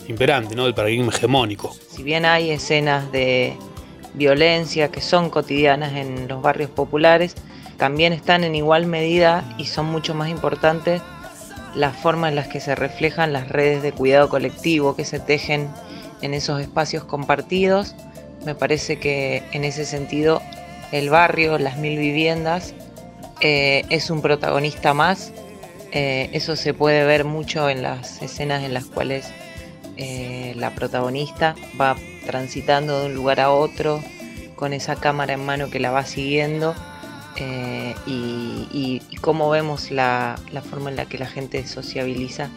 imperante, 0.08 0.54
¿no? 0.54 0.64
del 0.64 0.74
paradigma 0.74 1.12
hegemónico. 1.12 1.74
Si 1.88 2.02
bien 2.02 2.24
hay 2.24 2.50
escenas 2.50 3.10
de 3.12 3.56
violencia 4.14 4.90
que 4.90 5.00
son 5.00 5.30
cotidianas 5.30 5.94
en 5.94 6.28
los 6.28 6.42
barrios 6.42 6.70
populares, 6.70 7.34
también 7.76 8.12
están 8.12 8.44
en 8.44 8.54
igual 8.54 8.86
medida 8.86 9.54
y 9.58 9.66
son 9.66 9.86
mucho 9.86 10.14
más 10.14 10.28
importantes 10.28 11.00
la 11.74 11.92
forma 11.92 12.28
en 12.28 12.36
las 12.36 12.48
que 12.48 12.60
se 12.60 12.74
reflejan 12.74 13.32
las 13.32 13.48
redes 13.48 13.82
de 13.82 13.92
cuidado 13.92 14.28
colectivo 14.28 14.96
que 14.96 15.04
se 15.04 15.20
tejen 15.20 15.68
en 16.22 16.34
esos 16.34 16.60
espacios 16.60 17.04
compartidos. 17.04 17.94
Me 18.44 18.54
parece 18.54 18.98
que 18.98 19.42
en 19.52 19.64
ese 19.64 19.84
sentido 19.84 20.42
el 20.92 21.10
barrio, 21.10 21.58
las 21.58 21.78
mil 21.78 21.98
viviendas, 21.98 22.74
eh, 23.40 23.84
es 23.88 24.10
un 24.10 24.22
protagonista 24.22 24.94
más. 24.94 25.32
Eh, 25.92 26.30
eso 26.32 26.56
se 26.56 26.74
puede 26.74 27.04
ver 27.04 27.24
mucho 27.24 27.68
en 27.68 27.82
las 27.82 28.22
escenas 28.22 28.62
en 28.62 28.74
las 28.74 28.84
cuales 28.84 29.32
eh, 29.96 30.52
la 30.56 30.74
protagonista 30.74 31.54
va 31.80 31.96
transitando 32.26 33.00
de 33.00 33.06
un 33.06 33.14
lugar 33.14 33.40
a 33.40 33.50
otro 33.50 34.02
con 34.56 34.72
esa 34.72 34.96
cámara 34.96 35.32
en 35.32 35.44
mano 35.44 35.70
que 35.70 35.80
la 35.80 35.90
va 35.90 36.04
siguiendo 36.04 36.74
y, 38.06 39.00
cómo 39.20 39.50
vemos 39.50 39.90
la, 39.90 40.38
forma 40.68 40.90
en 40.90 40.96
la 40.96 41.06
que 41.06 41.18
la 41.18 41.26
gente 41.26 41.66
sociabiliza 41.66 42.48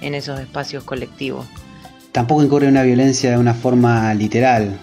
en 0.00 0.14
esos 0.14 0.40
espacios 0.40 0.84
colectivos. 0.84 1.46
Tampoco 2.12 2.42
incurre 2.42 2.68
una 2.68 2.82
violencia 2.82 3.30
de 3.30 3.38
una 3.38 3.54
forma 3.54 4.12
literal 4.14 4.78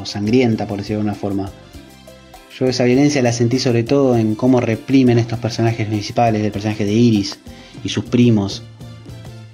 o 0.00 0.04
sangrienta, 0.04 0.66
por 0.66 0.78
decirlo 0.78 1.02
de 1.02 1.04
una 1.04 1.14
forma. 1.14 1.50
Yo 2.58 2.66
esa 2.66 2.84
violencia 2.84 3.22
la 3.22 3.32
sentí 3.32 3.58
sobre 3.58 3.84
todo 3.84 4.16
en 4.16 4.34
cómo 4.34 4.60
reprimen 4.60 5.18
estos 5.18 5.38
personajes 5.38 5.86
principales, 5.86 6.42
el 6.42 6.52
personaje 6.52 6.84
de 6.84 6.92
Iris 6.92 7.38
y 7.82 7.88
sus 7.88 8.04
primos. 8.04 8.62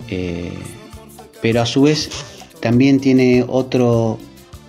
Eh, 0.09 0.53
pero 1.41 1.63
a 1.63 1.67
su 1.67 1.83
vez 1.83 2.11
también 2.61 2.99
tiene 2.99 3.45
otro, 3.47 4.19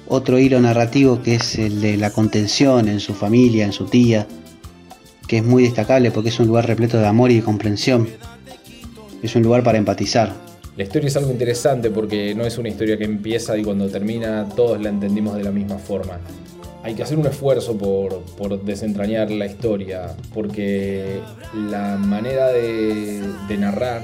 otro 0.08 0.38
hilo 0.38 0.60
narrativo 0.60 1.22
que 1.24 1.36
es 1.36 1.56
el 1.56 1.82
de 1.82 1.98
la 1.98 2.12
contención 2.12 2.88
en 2.89 3.00
su 3.00 3.16
familia, 3.16 3.66
en 3.66 3.72
su 3.72 3.86
tía, 3.86 4.27
que 5.27 5.38
es 5.38 5.43
muy 5.43 5.63
destacable 5.63 6.12
porque 6.12 6.29
es 6.29 6.39
un 6.39 6.48
lugar 6.48 6.67
repleto 6.67 6.98
de 6.98 7.05
amor 7.05 7.31
y 7.31 7.38
de 7.38 7.43
comprensión. 7.43 8.07
Es 9.22 9.36
un 9.36 9.43
lugar 9.43 9.63
para 9.63 9.77
empatizar. 9.77 10.31
La 10.77 10.84
historia 10.84 11.07
es 11.07 11.17
algo 11.17 11.31
interesante 11.31 11.89
porque 11.89 12.36
no 12.36 12.46
es 12.46 12.57
una 12.57 12.69
historia 12.69 12.98
que 12.98 13.03
empieza 13.03 13.57
y 13.57 13.63
cuando 13.63 13.89
termina 13.89 14.48
todos 14.55 14.79
la 14.79 14.89
entendimos 14.89 15.36
de 15.36 15.43
la 15.43 15.51
misma 15.51 15.77
forma. 15.77 16.19
Hay 16.84 16.93
que 16.93 17.03
hacer 17.03 17.17
un 17.17 17.25
esfuerzo 17.25 17.77
por, 17.77 18.63
desentrañar 18.63 19.29
la 19.31 19.48
historia 19.48 20.15
porque 20.34 21.19
la 21.53 21.98
manera 21.98 22.48
de, 22.50 23.24
narrar 23.57 24.03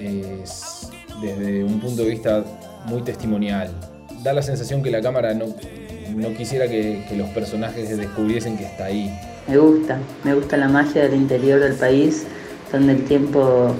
es 0.00 0.90
desde 1.20 1.64
un 1.64 1.80
punto 1.80 2.02
de 2.02 2.10
vista 2.10 2.44
muy 2.84 3.02
testimonial. 3.02 3.70
Da 4.22 4.32
la 4.32 4.42
sensación 4.42 4.82
que 4.82 4.90
la 4.90 5.00
cámara 5.00 5.34
no, 5.34 5.46
no 6.14 6.34
quisiera 6.34 6.68
que, 6.68 7.04
que 7.08 7.16
los 7.16 7.30
personajes 7.30 7.96
descubriesen 7.96 8.58
que 8.58 8.64
está 8.64 8.84
ahí 8.84 9.10
me 9.48 9.56
gusta, 9.58 9.98
me 10.24 10.34
gusta 10.34 10.56
la 10.56 10.68
magia 10.68 11.02
del 11.02 11.14
interior 11.14 11.60
del 11.60 11.74
país, 11.74 12.26
donde 12.72 12.94
el 12.94 13.04
tiempo 13.04 13.74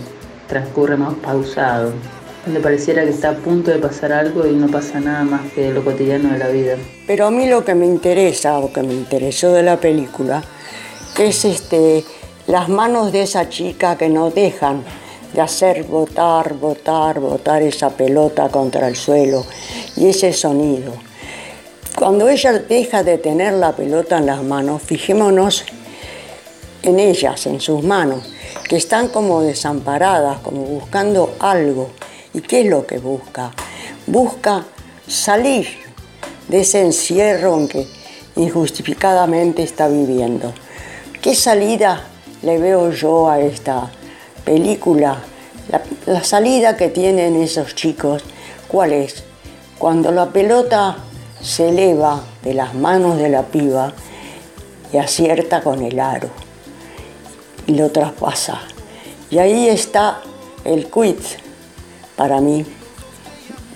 transcurre 0.46 0.96
más 0.96 1.14
pausado, 1.14 1.92
donde 2.44 2.61
pareciera 2.61 3.02
que 3.02 3.11
está 3.11 3.30
a 3.30 3.35
punto 3.35 3.70
de 3.70 3.78
pasar 3.78 4.12
algo 4.12 4.46
y 4.46 4.52
no 4.52 4.68
pasa 4.68 5.00
nada 5.00 5.25
más 5.25 5.52
que 5.52 5.73
lo 5.73 5.85
cotidiano 5.85 6.32
de 6.32 6.38
la 6.38 6.49
vida. 6.49 6.76
Pero 7.06 7.26
a 7.26 7.30
mí 7.30 7.49
lo 7.49 7.64
que 7.64 7.75
me 7.75 7.87
interesa, 7.87 8.58
o 8.58 8.73
que 8.73 8.82
me 8.82 8.94
interesó 8.94 9.52
de 9.52 9.64
la 9.64 9.78
película, 9.78 10.42
es 11.18 11.44
este, 11.44 12.04
las 12.46 12.68
manos 12.68 13.11
de 13.11 13.23
esa 13.23 13.49
chica 13.49 13.96
que 13.96 14.08
no 14.08 14.30
dejan 14.30 14.85
de 15.35 15.40
hacer 15.40 15.82
botar, 15.85 16.54
botar, 16.54 17.18
botar 17.18 17.62
esa 17.62 17.90
pelota 17.90 18.49
contra 18.49 18.87
el 18.87 18.94
suelo 18.94 19.44
y 19.96 20.08
ese 20.08 20.32
sonido 20.32 20.92
Cuando 21.96 22.28
ella 22.28 22.52
deja 22.52 23.02
de 23.02 23.16
tener 23.16 23.54
la 23.54 23.74
pelota 23.74 24.18
en 24.18 24.26
las 24.26 24.42
manos, 24.42 24.82
fijémonos 24.82 25.64
en 26.82 27.00
ellas, 27.00 27.46
en 27.46 27.58
sus 27.58 27.82
manos, 27.82 28.34
que 28.68 28.76
están 28.76 29.08
como 29.08 29.40
desamparadas, 29.40 30.40
como 30.40 30.60
buscando 30.60 31.34
algo. 31.38 31.88
¿Y 32.34 32.42
qué 32.42 32.60
es 32.60 32.66
lo 32.66 32.86
que 32.86 32.98
busca? 32.98 33.50
Busca 34.06 34.66
salir 35.08 35.68
de 36.48 36.60
ese 36.60 36.82
encierro 36.82 37.56
en 37.56 37.66
que 37.66 37.86
injustificadamente 38.36 39.62
está 39.62 39.88
viviendo. 39.88 40.52
¿Qué 41.22 41.34
salida 41.34 42.04
le 42.42 42.58
veo 42.58 42.90
yo 42.90 43.30
a 43.30 43.40
esta 43.40 43.90
película? 44.44 45.16
La, 45.70 45.80
la 46.04 46.22
salida 46.22 46.76
que 46.76 46.90
tienen 46.90 47.40
esos 47.40 47.74
chicos, 47.74 48.22
¿cuál 48.68 48.92
es? 48.92 49.24
Cuando 49.78 50.12
la 50.12 50.26
pelota 50.26 50.98
se 51.40 51.69
eleva 51.69 52.23
de 52.43 52.55
las 52.55 52.75
manos 52.75 53.19
de 53.19 53.28
la 53.28 53.43
piba 53.43 53.93
y 54.93 54.99
acierta 54.99 55.62
con 55.62 55.83
el 55.83 55.99
aro 56.00 56.28
y 57.66 57.75
lo 57.75 57.90
traspasa. 57.90 58.61
Y 59.31 59.38
ahí 59.38 59.69
está 59.69 60.21
el 60.64 60.87
quid 60.90 61.16
para 62.16 62.40
mí 62.40 62.64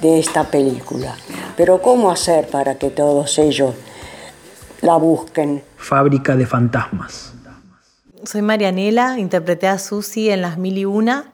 de 0.00 0.18
esta 0.18 0.44
película. 0.44 1.14
Pero 1.56 1.82
¿cómo 1.82 2.10
hacer 2.10 2.48
para 2.48 2.76
que 2.78 2.90
todos 2.90 3.38
ellos 3.38 3.74
la 4.80 4.96
busquen? 4.96 5.62
Fábrica 5.76 6.36
de 6.36 6.46
fantasmas. 6.46 7.34
Soy 8.24 8.42
Marianela, 8.42 9.18
interpreté 9.18 9.66
a 9.66 9.78
Susi 9.78 10.30
en 10.30 10.42
Las 10.42 10.58
Mil 10.58 10.78
y 10.78 10.84
Una 10.84 11.32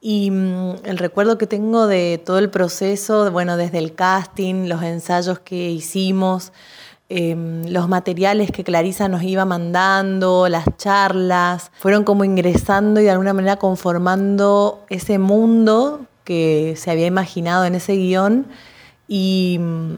y 0.00 0.30
mm, 0.30 0.76
el 0.84 0.98
recuerdo 0.98 1.38
que 1.38 1.46
tengo 1.46 1.86
de 1.86 2.22
todo 2.24 2.38
el 2.38 2.50
proceso, 2.50 3.30
bueno, 3.30 3.56
desde 3.56 3.78
el 3.78 3.94
casting, 3.94 4.68
los 4.68 4.82
ensayos 4.82 5.40
que 5.40 5.70
hicimos, 5.70 6.52
em, 7.08 7.64
los 7.66 7.88
materiales 7.88 8.50
que 8.52 8.64
Clarisa 8.64 9.08
nos 9.08 9.22
iba 9.22 9.44
mandando, 9.44 10.48
las 10.48 10.66
charlas, 10.76 11.70
fueron 11.78 12.04
como 12.04 12.24
ingresando 12.24 13.00
y 13.00 13.04
de 13.04 13.10
alguna 13.10 13.32
manera 13.32 13.56
conformando 13.56 14.84
ese 14.88 15.18
mundo 15.18 16.06
que 16.24 16.74
se 16.76 16.90
había 16.90 17.06
imaginado 17.06 17.64
en 17.64 17.74
ese 17.74 17.94
guion. 17.96 18.46
Y 19.08 19.58
mm, 19.60 19.94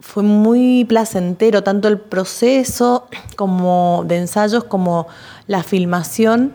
fue 0.00 0.22
muy 0.22 0.84
placentero, 0.84 1.62
tanto 1.62 1.88
el 1.88 1.98
proceso 1.98 3.08
como 3.36 4.04
de 4.06 4.18
ensayos 4.18 4.64
como 4.64 5.08
la 5.46 5.62
filmación, 5.62 6.52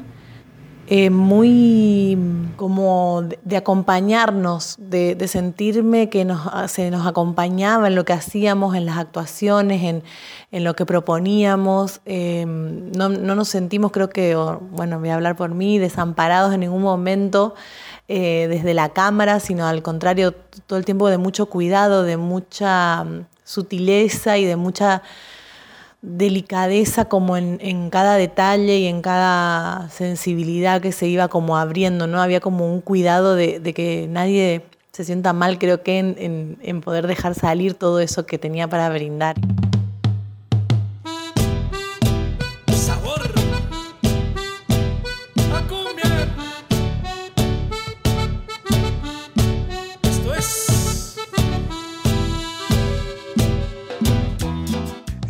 eh, 0.88 1.10
muy 1.10 2.18
como 2.58 3.24
de, 3.44 3.58
acompañarnos, 3.58 4.76
de, 4.80 5.28
sentirme 5.28 6.10
que 6.10 6.26
nos, 6.26 6.42
se 6.72 6.92
nos 6.92 7.08
acompañaba 7.08 7.88
en 7.88 7.96
lo 7.96 8.06
que 8.06 8.14
hacíamos, 8.14 8.76
en 8.76 8.86
las 8.86 8.98
actuaciones, 8.98 10.04
en, 10.52 10.64
lo 10.64 10.76
que 10.76 10.86
proponíamos. 10.86 12.02
Eh, 12.06 12.46
no, 12.46 13.10
no, 13.10 13.36
nos 13.36 13.48
sentimos, 13.48 13.92
creo 13.92 14.10
que, 14.10 14.36
bueno, 14.36 15.00
voy 15.00 15.10
a 15.10 15.16
hablar 15.16 15.36
por 15.36 15.54
mí, 15.54 15.80
desamparados 15.80 16.54
en 16.54 16.60
ningún 16.62 16.82
momento. 16.82 17.56
Eh, 18.10 18.48
desde 18.50 18.74
la 18.74 18.90
cámara, 18.90 19.40
sino 19.40 19.66
al 19.66 19.82
contrario, 19.82 20.34
todo 20.68 20.78
el 20.78 20.84
tiempo 20.84 21.08
de 21.08 21.18
mucho 21.18 21.46
cuidado, 21.46 22.04
de 22.04 22.18
mucha 22.18 23.06
mm, 23.06 23.28
sutileza 23.46 24.38
y 24.38 24.44
de 24.44 24.58
mucha 24.58 25.04
delicadeza 26.04 27.06
como 27.06 27.38
en, 27.38 27.90
cada 27.90 28.18
detalle 28.18 28.78
y 28.78 28.88
en 28.88 29.02
cada 29.02 29.90
sensibilidad 29.90 30.82
que 30.82 30.92
se 30.92 31.08
iba 31.08 31.30
como 31.30 31.58
abriendo, 31.58 32.08
¿no? 32.08 32.22
Había 32.22 32.42
como 32.42 32.72
un 32.72 32.82
cuidado 32.82 33.36
de, 33.36 33.62
que 33.74 34.08
nadie 34.10 34.64
se 34.92 35.06
sienta 35.06 35.32
mal, 35.32 35.58
creo 35.58 35.82
que 35.82 36.00
en, 36.00 36.58
en 36.62 36.82
poder 36.82 37.08
dejar 37.08 37.36
salir 37.36 37.74
todo 37.74 38.02
eso 38.02 38.26
que 38.26 38.38
tenía 38.38 38.68
para 38.68 38.90
brindar. 38.90 39.38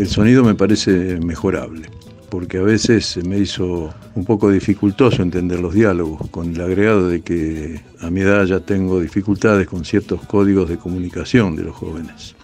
El 0.04 0.10
sonido 0.10 0.44
me 0.44 0.54
parece 0.54 1.18
mejorable, 1.22 1.90
porque 2.30 2.58
a 2.58 2.62
veces 2.62 3.18
me 3.26 3.38
hizo 3.38 3.94
un 4.16 4.26
poco 4.26 4.52
dificultoso 4.52 5.22
entender 5.22 5.62
los 5.62 5.74
diálogos, 5.74 6.30
con 6.30 6.54
el 6.54 6.60
agregado 6.60 7.08
de 7.08 7.22
que 7.22 7.80
a 8.02 8.10
mi 8.10 8.20
edad 8.20 8.44
ya 8.44 8.60
tengo 8.60 9.00
dificultades 9.00 9.66
con 9.66 9.86
ciertos 9.86 10.20
códigos 10.26 10.68
de 10.68 10.76
comunicación 10.76 11.56
de 11.56 11.64
los 11.64 11.74
jóvenes. 11.78 12.36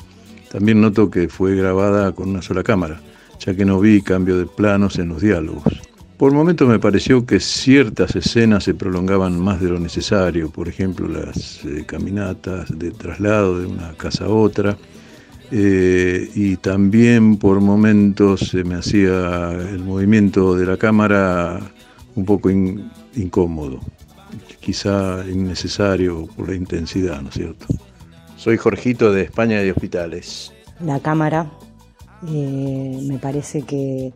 También 0.49 0.79
noto 0.79 1.11
que 1.11 1.27
fue 1.27 1.57
grabada 1.57 2.13
con 2.13 2.29
una 2.29 2.41
sola 2.41 2.63
cámara, 2.63 3.01
ya 3.45 3.53
que 3.53 3.65
no 3.65 3.77
vi 3.81 4.01
cambio 4.03 4.37
de 4.37 4.45
planos 4.45 4.97
en 4.97 5.09
los 5.09 5.21
diálogos. 5.21 5.65
Por 6.15 6.31
momentos 6.31 6.65
me 6.65 6.79
pareció 6.79 7.25
que 7.25 7.41
ciertas 7.41 8.15
escenas 8.15 8.63
se 8.63 8.73
prolongaban 8.73 9.37
más 9.37 9.59
de 9.59 9.67
lo 9.67 9.81
necesario, 9.81 10.49
por 10.49 10.69
ejemplo 10.69 11.09
las 11.09 11.65
eh, 11.65 11.83
caminatas 11.85 12.79
de 12.79 12.91
traslado 12.91 13.59
de 13.59 13.67
una 13.67 13.91
casa 13.97 14.23
a 14.23 14.29
otra, 14.29 14.77
eh, 15.51 16.29
y 16.35 16.57
también 16.57 17.37
por 17.37 17.59
momentos 17.61 18.41
se 18.51 18.63
me 18.63 18.75
hacía 18.75 19.51
el 19.51 19.79
movimiento 19.79 20.55
de 20.55 20.65
la 20.65 20.77
cámara 20.77 21.59
un 22.15 22.25
poco 22.25 22.49
incómodo, 22.49 23.79
quizá 24.59 25.23
innecesario 25.27 26.27
por 26.35 26.49
la 26.49 26.55
intensidad, 26.55 27.21
¿no 27.21 27.29
es 27.29 27.35
cierto? 27.35 27.65
Soy 28.35 28.57
Jorgito 28.57 29.11
de 29.11 29.23
España 29.23 29.59
de 29.59 29.71
Hospitales. 29.71 30.53
La 30.79 30.99
cámara, 30.99 31.51
eh, 32.27 32.99
me 33.07 33.17
parece 33.17 33.63
que 33.63 34.13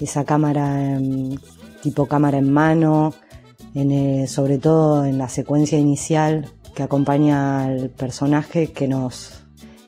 esa 0.00 0.24
cámara 0.24 0.94
em, 0.94 1.36
tipo 1.82 2.06
cámara 2.06 2.38
en 2.38 2.52
mano, 2.52 3.14
eh, 3.74 4.26
sobre 4.28 4.58
todo 4.58 5.04
en 5.04 5.18
la 5.18 5.28
secuencia 5.28 5.78
inicial 5.78 6.50
que 6.74 6.82
acompaña 6.82 7.64
al 7.64 7.90
personaje 7.90 8.72
que 8.72 8.88
nos, 8.88 9.41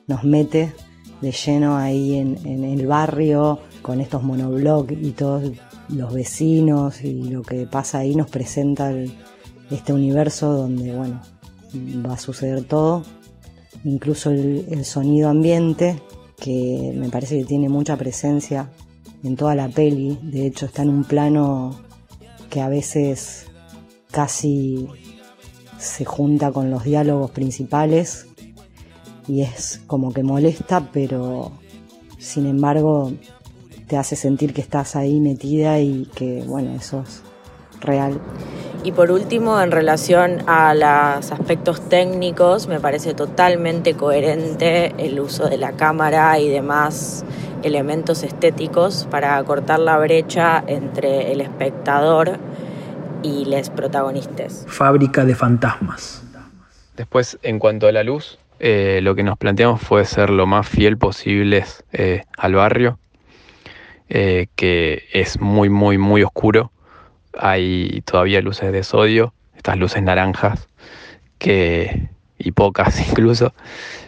nos 0.07 0.23
mete 0.23 0.73
de 1.21 1.31
lleno 1.31 1.77
ahí 1.77 2.15
en, 2.15 2.63
el 2.63 2.85
barrio, 2.87 3.59
con 3.81 4.01
estos 4.01 4.23
monoblogs 4.23 4.91
y 4.91 5.11
todos 5.11 5.51
los 5.89 6.13
vecinos 6.13 7.03
y 7.03 7.29
lo 7.29 7.41
que 7.41 7.65
pasa 7.65 7.99
ahí 7.99 8.15
nos 8.15 8.29
presenta 8.29 8.91
este 9.69 9.93
universo 9.93 10.51
donde, 10.51 10.95
bueno, 10.95 11.21
va 12.05 12.13
a 12.13 12.17
suceder 12.17 12.63
todo, 12.63 13.03
incluso 13.83 14.31
el, 14.31 14.85
sonido 14.85 15.29
ambiente, 15.29 16.01
que 16.37 16.93
me 16.95 17.09
parece 17.09 17.39
que 17.39 17.45
tiene 17.45 17.69
mucha 17.69 17.95
presencia 17.95 18.69
en 19.23 19.35
toda 19.35 19.55
la 19.55 19.69
peli, 19.69 20.19
de 20.21 20.45
hecho 20.45 20.65
está 20.65 20.83
en 20.83 20.89
un 20.89 21.03
plano 21.03 21.79
que 22.49 22.61
a 22.61 22.69
veces 22.69 23.47
casi 24.11 24.87
se 25.77 26.05
junta 26.05 26.51
con 26.51 26.69
los 26.69 26.83
diálogos 26.83 27.31
principales 27.31 28.27
y 29.27 29.41
es 29.41 29.81
como 29.87 30.13
que 30.13 30.23
molesta, 30.23 30.89
pero 30.91 31.51
sin 32.17 32.47
embargo 32.47 33.11
te 33.87 33.97
hace 33.97 34.15
sentir 34.15 34.53
que 34.53 34.61
estás 34.61 34.95
ahí 34.95 35.19
metida 35.19 35.79
y 35.79 36.09
que, 36.15 36.43
bueno, 36.47 36.73
eso 36.75 37.01
es 37.01 37.21
real. 37.81 38.19
Y 38.83 38.91
por 38.91 39.11
último, 39.11 39.59
en 39.61 39.71
relación 39.71 40.47
a 40.47 40.73
los 40.75 41.31
aspectos 41.31 41.81
técnicos, 41.89 42.67
me 42.67 42.79
parece 42.79 43.13
totalmente 43.13 43.95
coherente 43.95 44.93
el 44.97 45.19
uso 45.19 45.49
de 45.49 45.57
la 45.57 45.71
cámara 45.71 46.39
y 46.39 46.49
demás 46.49 47.25
elementos 47.63 48.21
estéticos 48.21 49.07
para 49.09 49.43
cortar 49.43 49.79
la 49.79 49.97
brecha 49.97 50.63
entre 50.67 51.31
el 51.31 51.41
espectador 51.41 52.37
y 53.23 53.45
los 53.45 53.71
protagonistas. 53.71 54.65
Fábrica 54.67 55.25
de 55.25 55.33
fantasmas. 55.33 56.21
Después, 56.95 57.39
en 57.41 57.57
cuanto 57.57 57.87
a 57.87 57.91
la 57.91 58.03
luz, 58.03 58.37
eh, 58.67 58.99
lo 59.03 59.13
que 59.13 59.21
nos 59.21 59.37
planteamos 59.37 59.79
fue 59.79 60.05
ser 60.05 60.31
lo 60.31 60.47
más 60.47 60.67
fiel 60.67 60.97
posible 60.97 61.65
eh, 61.93 62.23
al 62.35 62.55
barrio, 62.55 62.97
eh, 64.09 64.47
que 64.55 65.03
es 65.13 65.39
muy, 65.39 65.69
muy, 65.69 65.99
muy 65.99 66.23
oscuro. 66.23 66.71
Hay 67.37 68.01
todavía 68.05 68.41
luces 68.41 68.71
de 68.71 68.81
sodio, 68.81 69.35
estas 69.55 69.77
luces 69.77 70.01
naranjas, 70.01 70.67
que, 71.37 72.09
y 72.39 72.53
pocas 72.53 73.07
incluso. 73.07 73.53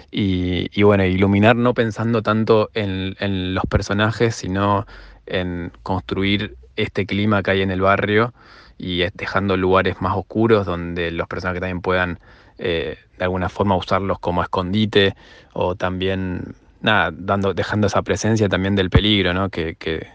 Y, 0.10 0.82
bueno, 0.82 1.06
iluminar 1.06 1.56
no 1.56 1.76
pensando 1.76 2.24
tanto 2.24 2.72
en, 2.74 3.16
en, 3.20 3.54
los 3.54 3.66
personajes, 3.68 4.34
sino 4.34 4.88
en 5.28 5.72
construir 5.84 6.58
este 6.78 7.06
clima 7.06 7.44
que 7.44 7.52
hay 7.52 7.62
en 7.62 7.70
el 7.70 7.82
barrio 7.82 8.34
y 8.80 9.04
dejando 9.14 9.56
lugares 9.56 10.02
más 10.02 10.18
oscuros 10.18 10.66
donde 10.66 11.12
los 11.12 11.28
personajes 11.28 11.62
también 11.62 11.82
puedan 11.82 12.20
eh, 12.58 12.98
de 13.18 13.24
alguna 13.24 13.50
forma 13.50 13.76
usarlos 13.76 14.20
como 14.20 14.42
escondite 14.42 15.16
o 15.54 15.76
también, 15.76 16.56
nada, 16.82 17.12
dejando 17.54 17.88
esa 17.88 18.02
presencia 18.02 18.50
también 18.50 18.76
del 18.76 18.90
peligro, 18.90 19.34
¿no? 19.34 19.50
que, 19.50 19.76
que, 19.76 20.08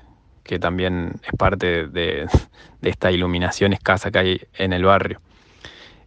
también 0.58 1.12
es 1.24 1.32
parte 1.38 1.86
de, 1.86 2.26
esta 2.82 3.10
iluminación 3.10 3.72
escasa 3.72 4.10
que 4.10 4.18
hay 4.18 4.40
en 4.54 4.72
el 4.72 4.84
barrio. 4.84 5.20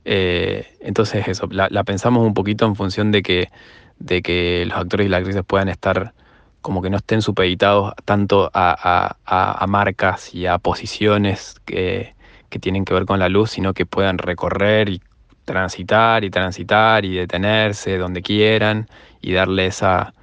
Eh, 0.03 0.77
entonces 0.81 1.27
eso, 1.27 1.47
la, 1.49 1.83
pensamos 1.83 2.25
un 2.25 2.33
poquito 2.33 2.65
en 2.65 2.75
función 2.75 3.11
de 3.11 3.23
que, 3.23 3.49
de 3.97 4.21
que 4.21 4.65
los 4.67 4.77
actores 4.77 5.07
y 5.07 5.09
las 5.09 5.19
actrices 5.19 5.43
puedan 5.45 5.69
estar 5.69 6.13
como 6.61 6.81
que 6.81 6.89
no 6.89 6.97
estén 6.97 7.21
supeditados 7.21 7.93
tanto 8.05 8.51
a, 8.53 9.65
marcas 9.67 10.33
y 10.33 10.47
a 10.47 10.57
posiciones 10.57 11.55
que, 11.65 12.15
que, 12.49 12.59
tienen 12.59 12.85
que 12.85 12.93
ver 12.93 13.05
con 13.05 13.19
la 13.19 13.29
luz, 13.29 13.51
sino 13.51 13.73
que 13.73 13.85
puedan 13.85 14.17
recorrer 14.17 14.89
y 14.89 15.01
transitar 15.45 16.23
y 16.23 16.29
transitar 16.29 17.05
y 17.05 17.15
detenerse 17.15 17.97
donde 17.97 18.21
quieran 18.21 18.87
y 19.21 19.33
darle 19.33 19.67
esa, 19.67 20.13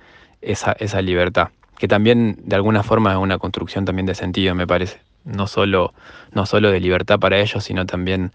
esa, 0.41 0.73
esa 0.73 1.01
libertad, 1.01 1.49
que 1.79 1.89
también 1.89 2.37
de 2.45 2.57
alguna 2.57 2.83
forma 2.83 3.13
es 3.13 3.19
una 3.19 3.39
construcción 3.39 3.85
también 3.85 4.07
de 4.07 4.15
sentido, 4.15 4.55
me 4.55 4.67
parece, 4.67 5.01
no 5.25 5.47
solo, 5.47 5.95
no 6.33 6.47
solo 6.47 6.71
de 6.71 6.81
libertad 6.81 7.19
para 7.19 7.39
ellos, 7.39 7.65
sino 7.65 7.87
también 7.87 8.33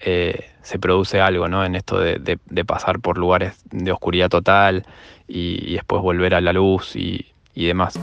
eh, 0.00 0.50
se 0.62 0.78
produce 0.78 1.20
algo 1.20 1.48
¿no? 1.48 1.64
en 1.64 1.74
esto 1.74 1.98
de, 1.98 2.18
de, 2.18 2.64
pasar 2.64 3.00
por 3.00 3.18
lugares 3.18 3.62
de 3.70 3.92
oscuridad 3.92 4.28
total 4.28 4.84
y, 5.28 5.74
después 5.74 6.02
volver 6.02 6.34
a 6.34 6.40
la 6.40 6.52
luz 6.52 6.96
y, 6.96 7.26
y 7.54 7.66
demás. 7.66 7.98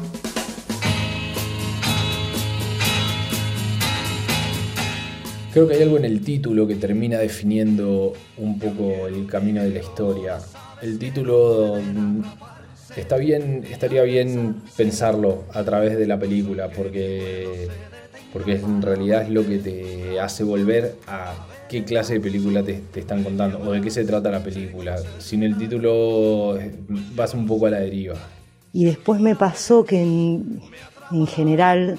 Creo 5.51 5.67
que 5.67 5.73
hay 5.73 5.81
algo 5.81 5.97
en 5.97 6.05
el 6.05 6.21
título 6.21 6.67
que 6.67 6.75
termina 6.75 7.17
definiendo 7.17 8.13
un 8.37 8.59
poco 8.59 9.07
el 9.07 9.25
camino 9.25 9.63
de 9.63 9.71
la 9.71 9.79
historia. 9.79 10.37
El 10.79 10.99
título 10.99 11.77
mm, 11.81 12.21
está 12.95 13.17
bien, 13.17 13.65
estaría 13.71 14.03
bien 14.03 14.61
pensarlo 14.77 15.45
a 15.51 15.63
través 15.63 15.97
de 15.97 16.05
la 16.05 16.19
película, 16.19 16.69
porque, 16.69 17.67
porque 18.31 18.57
en 18.57 18.81
realidad 18.83 19.23
es 19.23 19.29
lo 19.29 19.43
que 19.43 19.57
te 19.57 20.19
hace 20.19 20.43
volver 20.43 20.95
a 21.07 21.33
qué 21.67 21.83
clase 21.83 22.13
de 22.13 22.19
película 22.19 22.61
te, 22.61 22.83
están 22.95 23.23
contando 23.23 23.59
o 23.59 23.71
de 23.71 23.81
qué 23.81 23.89
se 23.89 24.05
trata 24.05 24.29
la 24.29 24.43
película. 24.43 24.97
Sin 25.17 25.41
el 25.41 25.57
título 25.57 26.59
eh, 26.59 26.75
vas 27.15 27.33
un 27.33 27.47
poco 27.47 27.65
a 27.65 27.71
la 27.71 27.79
deriva. 27.79 28.15
Y 28.71 28.85
después 28.85 29.19
me 29.19 29.35
pasó 29.35 29.83
que 29.83 29.99
en, 29.99 30.61
en 31.11 31.25
general 31.25 31.97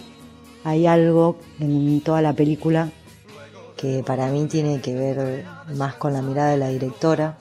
hay 0.63 0.87
algo 0.87 1.37
en 1.59 2.01
toda 2.01 2.23
la 2.23 2.33
película 2.33 2.93
que 3.81 4.03
para 4.05 4.27
mí 4.27 4.47
tiene 4.47 4.83
que 4.83 4.95
ver 4.95 5.47
más 5.75 5.95
con 5.95 6.13
la 6.13 6.21
mirada 6.21 6.51
de 6.51 6.59
la 6.59 6.69
directora, 6.69 7.39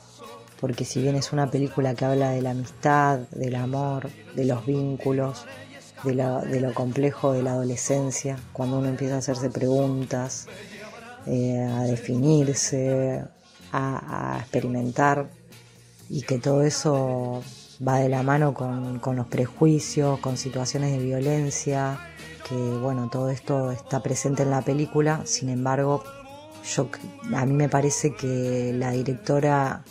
porque 0.62 0.86
si 0.86 1.02
bien 1.02 1.18
es 1.18 1.34
una 1.34 1.52
película 1.52 1.96
que 1.96 2.06
habla 2.06 2.32
de 2.32 2.42
la 2.42 2.52
amistad, 2.52 3.20
del 3.32 3.56
amor, 3.56 4.10
de 4.36 4.46
los 4.46 4.66
vínculos, 4.66 5.46
de 6.06 6.14
lo, 6.14 6.74
complejo 6.74 7.34
de 7.34 7.44
la 7.44 7.52
adolescencia, 7.52 8.38
cuando 8.54 8.80
uno 8.80 8.88
empieza 8.88 9.16
a 9.16 9.18
hacerse 9.18 9.50
preguntas, 9.50 10.48
eh, 11.26 11.60
a 11.60 11.84
definirse, 11.84 13.22
a, 13.74 14.38
experimentar, 14.40 15.28
y 16.10 16.22
que 16.22 16.40
todo 16.40 16.64
eso 16.64 17.44
va 17.86 18.00
de 18.00 18.08
la 18.08 18.24
mano 18.24 18.54
con, 18.54 19.00
con 19.00 19.18
los 19.18 19.28
prejuicios, 19.28 20.20
con 20.22 20.38
situaciones 20.38 20.94
de 20.94 21.04
violencia, 21.04 22.00
que 22.48 22.56
bueno, 22.56 23.10
todo 23.12 23.30
esto 23.30 23.72
está 23.72 24.02
presente 24.02 24.44
en 24.44 24.52
la 24.52 24.62
película, 24.62 25.22
sin 25.26 25.50
embargo, 25.50 26.02
yo, 26.64 26.90
a 27.36 27.46
mí 27.46 27.54
me 27.54 27.70
parece 27.70 28.14
que 28.14 28.72
la 28.74 28.92
directora, 28.92 29.84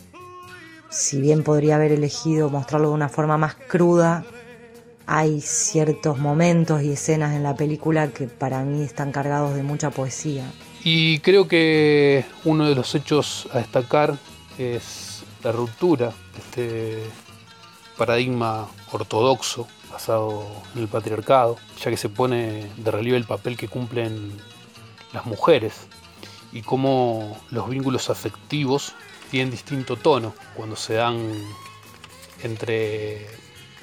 si 0.89 1.19
bien 1.21 1.43
podría 1.43 1.75
haber 1.75 1.91
elegido 1.91 2.49
mostrarlo 2.49 2.89
de 2.89 2.95
una 2.95 3.09
forma 3.09 3.37
más 3.37 3.55
cruda, 3.55 4.23
hay 5.05 5.41
ciertos 5.41 6.19
momentos 6.19 6.83
y 6.83 6.91
escenas 6.91 7.35
en 7.35 7.43
la 7.43 7.55
película 7.55 8.09
que 8.09 8.27
para 8.27 8.63
mí 8.63 8.83
están 8.83 9.11
cargados 9.11 9.55
de 9.55 9.63
mucha 9.63 9.89
poesía. 9.89 10.45
Y 10.83 11.19
creo 11.19 11.47
que 11.47 12.25
uno 12.45 12.69
de 12.69 12.75
los 12.75 12.93
hechos 12.95 13.49
a 13.51 13.57
destacar 13.57 14.17
es 14.57 15.23
la 15.43 15.51
ruptura 15.51 16.13
de 16.33 16.39
este 16.39 17.03
paradigma 17.97 18.67
ortodoxo 18.91 19.67
basado 19.91 20.45
en 20.75 20.81
el 20.81 20.87
patriarcado, 20.87 21.57
ya 21.83 21.89
que 21.89 21.97
se 21.97 22.09
pone 22.09 22.69
de 22.77 22.91
relieve 22.91 23.17
el 23.17 23.25
papel 23.25 23.57
que 23.57 23.67
cumplen 23.67 24.31
las 25.11 25.25
mujeres 25.25 25.87
y 26.51 26.61
cómo 26.61 27.39
los 27.51 27.69
vínculos 27.69 28.09
afectivos 28.09 28.93
tienen 29.29 29.51
distinto 29.51 29.95
tono 29.95 30.33
cuando 30.55 30.75
se 30.75 30.95
dan 30.95 31.31
entre 32.43 33.27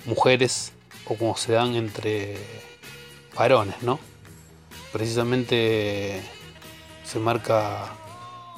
mujeres 0.04 0.72
o 1.06 1.14
cuando 1.14 1.36
se 1.36 1.52
dan 1.52 1.74
entre 1.74 2.36
varones, 3.34 3.82
¿no? 3.82 3.98
Precisamente 4.92 6.22
se 7.04 7.18
marca 7.18 7.92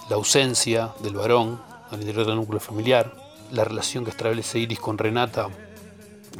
la 0.08 0.16
ausencia 0.16 0.94
del 1.00 1.14
varón 1.14 1.60
al 1.90 2.00
interior 2.00 2.26
del 2.26 2.36
núcleo 2.36 2.60
familiar, 2.60 3.14
la 3.50 3.64
relación 3.64 4.04
que 4.04 4.10
establece 4.10 4.58
Iris 4.58 4.78
con 4.78 4.98
Renata 4.98 5.48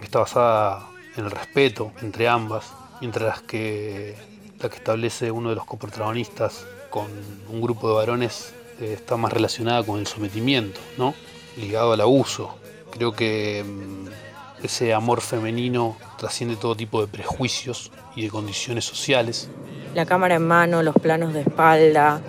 está 0.02 0.20
basada 0.20 0.88
en 1.16 1.24
el 1.24 1.30
respeto 1.30 1.92
entre 2.00 2.28
ambas, 2.28 2.72
mientras 3.00 3.42
que 3.42 4.16
la 4.60 4.68
que 4.68 4.76
establece 4.76 5.30
uno 5.30 5.50
de 5.50 5.56
los 5.56 5.64
coprotagonistas 5.64 6.66
con 6.98 7.54
un 7.54 7.60
grupo 7.60 7.88
de 7.88 7.94
varones 7.94 8.52
eh, 8.80 8.94
está 8.94 9.16
más 9.16 9.32
relacionada 9.32 9.84
con 9.84 10.00
el 10.00 10.06
sometimiento, 10.06 10.80
¿no? 10.96 11.14
ligado 11.56 11.92
al 11.92 12.00
abuso. 12.00 12.56
Creo 12.90 13.12
que 13.12 13.64
mm, 13.64 14.64
ese 14.64 14.94
amor 14.94 15.20
femenino 15.20 15.96
trasciende 16.18 16.56
todo 16.56 16.74
tipo 16.74 17.00
de 17.00 17.06
prejuicios 17.06 17.92
y 18.16 18.22
de 18.22 18.30
condiciones 18.30 18.84
sociales. 18.84 19.48
La 19.94 20.06
cámara 20.06 20.36
en 20.36 20.46
mano, 20.46 20.82
los 20.82 20.94
planos 20.94 21.34
de 21.34 21.42
espalda, 21.42 22.20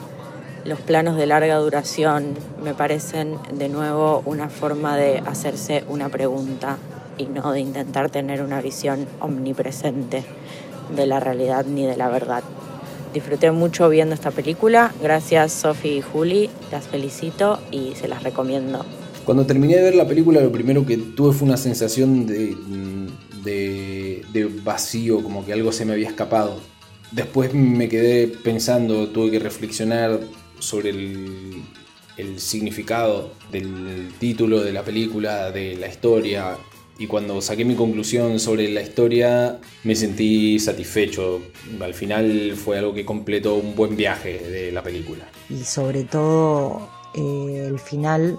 los 0.65 0.79
planos 0.79 1.15
de 1.15 1.25
larga 1.25 1.55
duración 1.55 2.38
me 2.63 2.73
parecen 2.73 3.38
de 3.53 3.69
nuevo 3.69 4.21
una 4.25 4.49
forma 4.49 4.97
de 4.97 5.19
hacerse 5.19 5.84
una 5.88 6.10
pregunta 6.10 6.77
y 7.17 7.25
no 7.25 7.51
de 7.51 7.62
intentar 7.62 8.10
tener 8.10 8.41
una 8.41 8.62
visión 8.62 9.08
omnipresente 9.19 10.23
de 10.95 11.05
la 11.05 11.19
realidad 11.19 11.65
ni 11.65 11.86
de 11.86 11.97
la 11.97 12.10
verdad. 12.10 12.43
Disfruté 13.13 13.51
mucho 13.51 13.89
viendo 13.89 14.13
esta 14.13 14.31
película. 14.31 14.93
Gracias 15.01 15.53
Sofi 15.53 15.97
y 15.97 16.01
Juli, 16.01 16.49
las 16.71 16.87
felicito 16.87 17.59
y 17.71 17.95
se 17.95 18.07
las 18.07 18.23
recomiendo. 18.23 18.85
Cuando 19.25 19.45
terminé 19.45 19.77
de 19.77 19.83
ver 19.83 19.95
la 19.95 20.07
película 20.07 20.41
lo 20.41 20.51
primero 20.51 20.85
que 20.85 20.97
tuve 20.97 21.33
fue 21.33 21.47
una 21.47 21.57
sensación 21.57 22.25
de, 22.25 22.55
de, 23.43 24.45
vacío, 24.63 25.23
como 25.23 25.45
que 25.45 25.53
algo 25.53 25.71
se 25.71 25.85
me 25.85 25.93
había 25.93 26.07
escapado. 26.07 26.59
Después 27.11 27.53
me 27.53 27.89
quedé 27.89 28.27
pensando, 28.27 29.07
tuve 29.09 29.31
que 29.31 29.39
reflexionar 29.39 30.19
sobre 30.59 30.91
el, 30.91 31.63
el 32.17 32.39
significado 32.39 33.31
del 33.51 34.13
título 34.19 34.61
de 34.61 34.73
la 34.73 34.83
película, 34.83 35.51
de 35.51 35.75
la 35.75 35.87
historia, 35.87 36.57
y 36.99 37.07
cuando 37.07 37.41
saqué 37.41 37.63
mi 37.63 37.75
conclusión 37.75 38.39
sobre 38.39 38.67
la 38.69 38.81
historia 38.81 39.57
me 39.85 39.95
sentí 39.95 40.59
satisfecho. 40.59 41.41
Al 41.79 41.93
final 41.93 42.53
fue 42.57 42.77
algo 42.77 42.93
que 42.93 43.05
completó 43.05 43.55
un 43.55 43.73
buen 43.73 43.95
viaje 43.95 44.38
de 44.38 44.71
la 44.73 44.83
película. 44.83 45.23
Y 45.49 45.63
sobre 45.63 46.03
todo 46.03 46.89
eh, 47.15 47.67
el 47.67 47.79
final, 47.79 48.38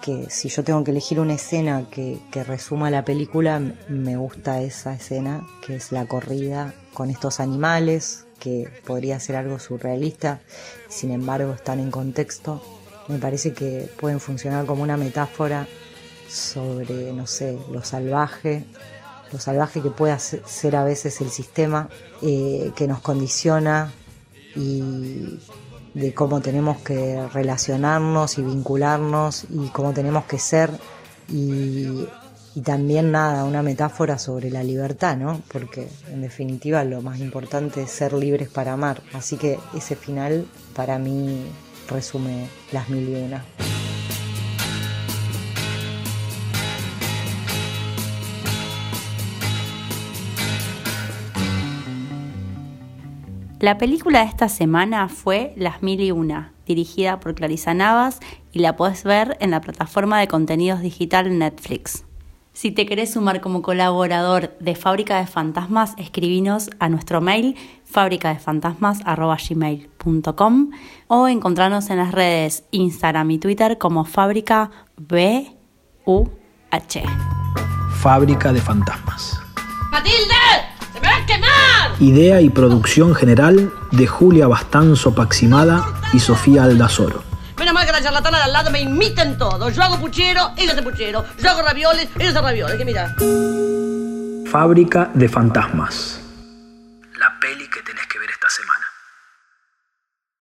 que 0.00 0.26
si 0.30 0.48
yo 0.48 0.62
tengo 0.62 0.84
que 0.84 0.92
elegir 0.92 1.18
una 1.18 1.34
escena 1.34 1.86
que, 1.90 2.20
que 2.30 2.44
resuma 2.44 2.88
la 2.88 3.04
película, 3.04 3.60
me 3.88 4.16
gusta 4.16 4.62
esa 4.62 4.94
escena, 4.94 5.44
que 5.66 5.74
es 5.74 5.90
la 5.90 6.06
corrida 6.06 6.74
con 6.94 7.10
estos 7.10 7.40
animales, 7.40 8.26
que 8.38 8.68
podría 8.86 9.18
ser 9.18 9.34
algo 9.34 9.58
surrealista, 9.58 10.40
sin 10.88 11.10
embargo 11.10 11.52
están 11.52 11.80
en 11.80 11.90
contexto. 11.90 12.62
Me 13.08 13.18
parece 13.18 13.54
que 13.54 13.88
pueden 13.98 14.20
funcionar 14.20 14.66
como 14.66 14.84
una 14.84 14.96
metáfora 14.96 15.66
sobre, 16.28 17.12
no 17.12 17.26
sé, 17.26 17.58
lo 17.72 17.82
salvaje, 17.82 18.64
lo 19.32 19.38
salvaje 19.38 19.80
que 19.80 19.90
puede 19.90 20.18
ser 20.18 20.76
a 20.76 20.84
veces 20.84 21.20
el 21.20 21.30
sistema 21.30 21.88
eh, 22.22 22.72
que 22.76 22.86
nos 22.86 23.00
condiciona 23.00 23.92
y 24.54 25.38
de 25.94 26.14
cómo 26.14 26.40
tenemos 26.40 26.78
que 26.78 27.26
relacionarnos 27.32 28.38
y 28.38 28.42
vincularnos 28.42 29.46
y 29.50 29.68
cómo 29.68 29.92
tenemos 29.92 30.24
que 30.24 30.38
ser 30.38 30.70
y, 31.28 32.06
y 32.54 32.60
también 32.62 33.12
nada, 33.12 33.44
una 33.44 33.62
metáfora 33.62 34.18
sobre 34.18 34.50
la 34.50 34.62
libertad, 34.62 35.16
¿no? 35.16 35.40
Porque 35.52 35.88
en 36.10 36.22
definitiva 36.22 36.84
lo 36.84 37.02
más 37.02 37.20
importante 37.20 37.82
es 37.82 37.90
ser 37.90 38.12
libres 38.12 38.48
para 38.48 38.72
amar. 38.72 39.02
Así 39.12 39.36
que 39.36 39.58
ese 39.74 39.96
final 39.96 40.46
para 40.74 40.98
mí 40.98 41.44
resume 41.88 42.48
las 42.72 42.88
mil 42.88 43.08
y 43.08 43.14
una. 43.14 43.44
La 53.60 53.76
película 53.76 54.20
de 54.20 54.26
esta 54.26 54.48
semana 54.48 55.08
fue 55.08 55.52
Las 55.56 55.82
Mil 55.82 56.00
y 56.00 56.12
Una, 56.12 56.52
dirigida 56.64 57.18
por 57.18 57.34
Clarisa 57.34 57.74
Navas 57.74 58.20
y 58.52 58.60
la 58.60 58.76
puedes 58.76 59.02
ver 59.02 59.36
en 59.40 59.50
la 59.50 59.60
plataforma 59.60 60.20
de 60.20 60.28
contenidos 60.28 60.80
digital 60.80 61.36
Netflix. 61.36 62.04
Si 62.52 62.70
te 62.70 62.86
querés 62.86 63.14
sumar 63.14 63.40
como 63.40 63.62
colaborador 63.62 64.56
de 64.60 64.76
Fábrica 64.76 65.18
de 65.18 65.26
Fantasmas, 65.26 65.94
escribinos 65.96 66.70
a 66.78 66.88
nuestro 66.88 67.20
mail 67.20 67.56
fábricadefantasmas.gmail.com 67.84 70.70
o 71.08 71.26
encontrarnos 71.26 71.90
en 71.90 71.96
las 71.96 72.12
redes 72.12 72.62
Instagram 72.70 73.32
y 73.32 73.38
Twitter 73.38 73.76
como 73.76 74.04
Fábrica 74.04 74.70
B 74.96 75.52
U 76.04 76.28
H. 76.70 77.02
Fábrica 78.00 78.52
de 78.52 78.60
Fantasmas. 78.60 79.40
¡Matilde! 79.90 80.37
Idea 82.00 82.40
y 82.40 82.48
producción 82.48 83.14
general 83.14 83.72
de 83.90 84.06
Julia 84.06 84.46
Bastanzo 84.46 85.14
Paximada 85.14 85.84
y 86.12 86.20
Sofía 86.20 86.62
Aldazoro. 86.62 87.24
Menos 87.58 87.74
mal 87.74 87.86
que 87.86 87.92
la 87.92 88.00
charlatana 88.00 88.38
de 88.38 88.44
al 88.44 88.52
lado 88.52 88.70
me 88.70 88.80
imiten 88.80 89.36
todo. 89.36 89.68
Yo 89.70 89.82
hago 89.82 89.98
puchero, 89.98 90.52
ella 90.56 90.72
hace 90.72 90.82
puchero. 90.82 91.24
Yo 91.42 91.50
hago 91.50 91.62
ravioles, 91.62 92.08
ella 92.16 92.30
hace 92.30 92.40
ravioles. 92.40 92.76
Que 92.76 92.84
mira. 92.84 93.14
Fábrica 94.48 95.10
de 95.12 95.28
fantasmas. 95.28 96.20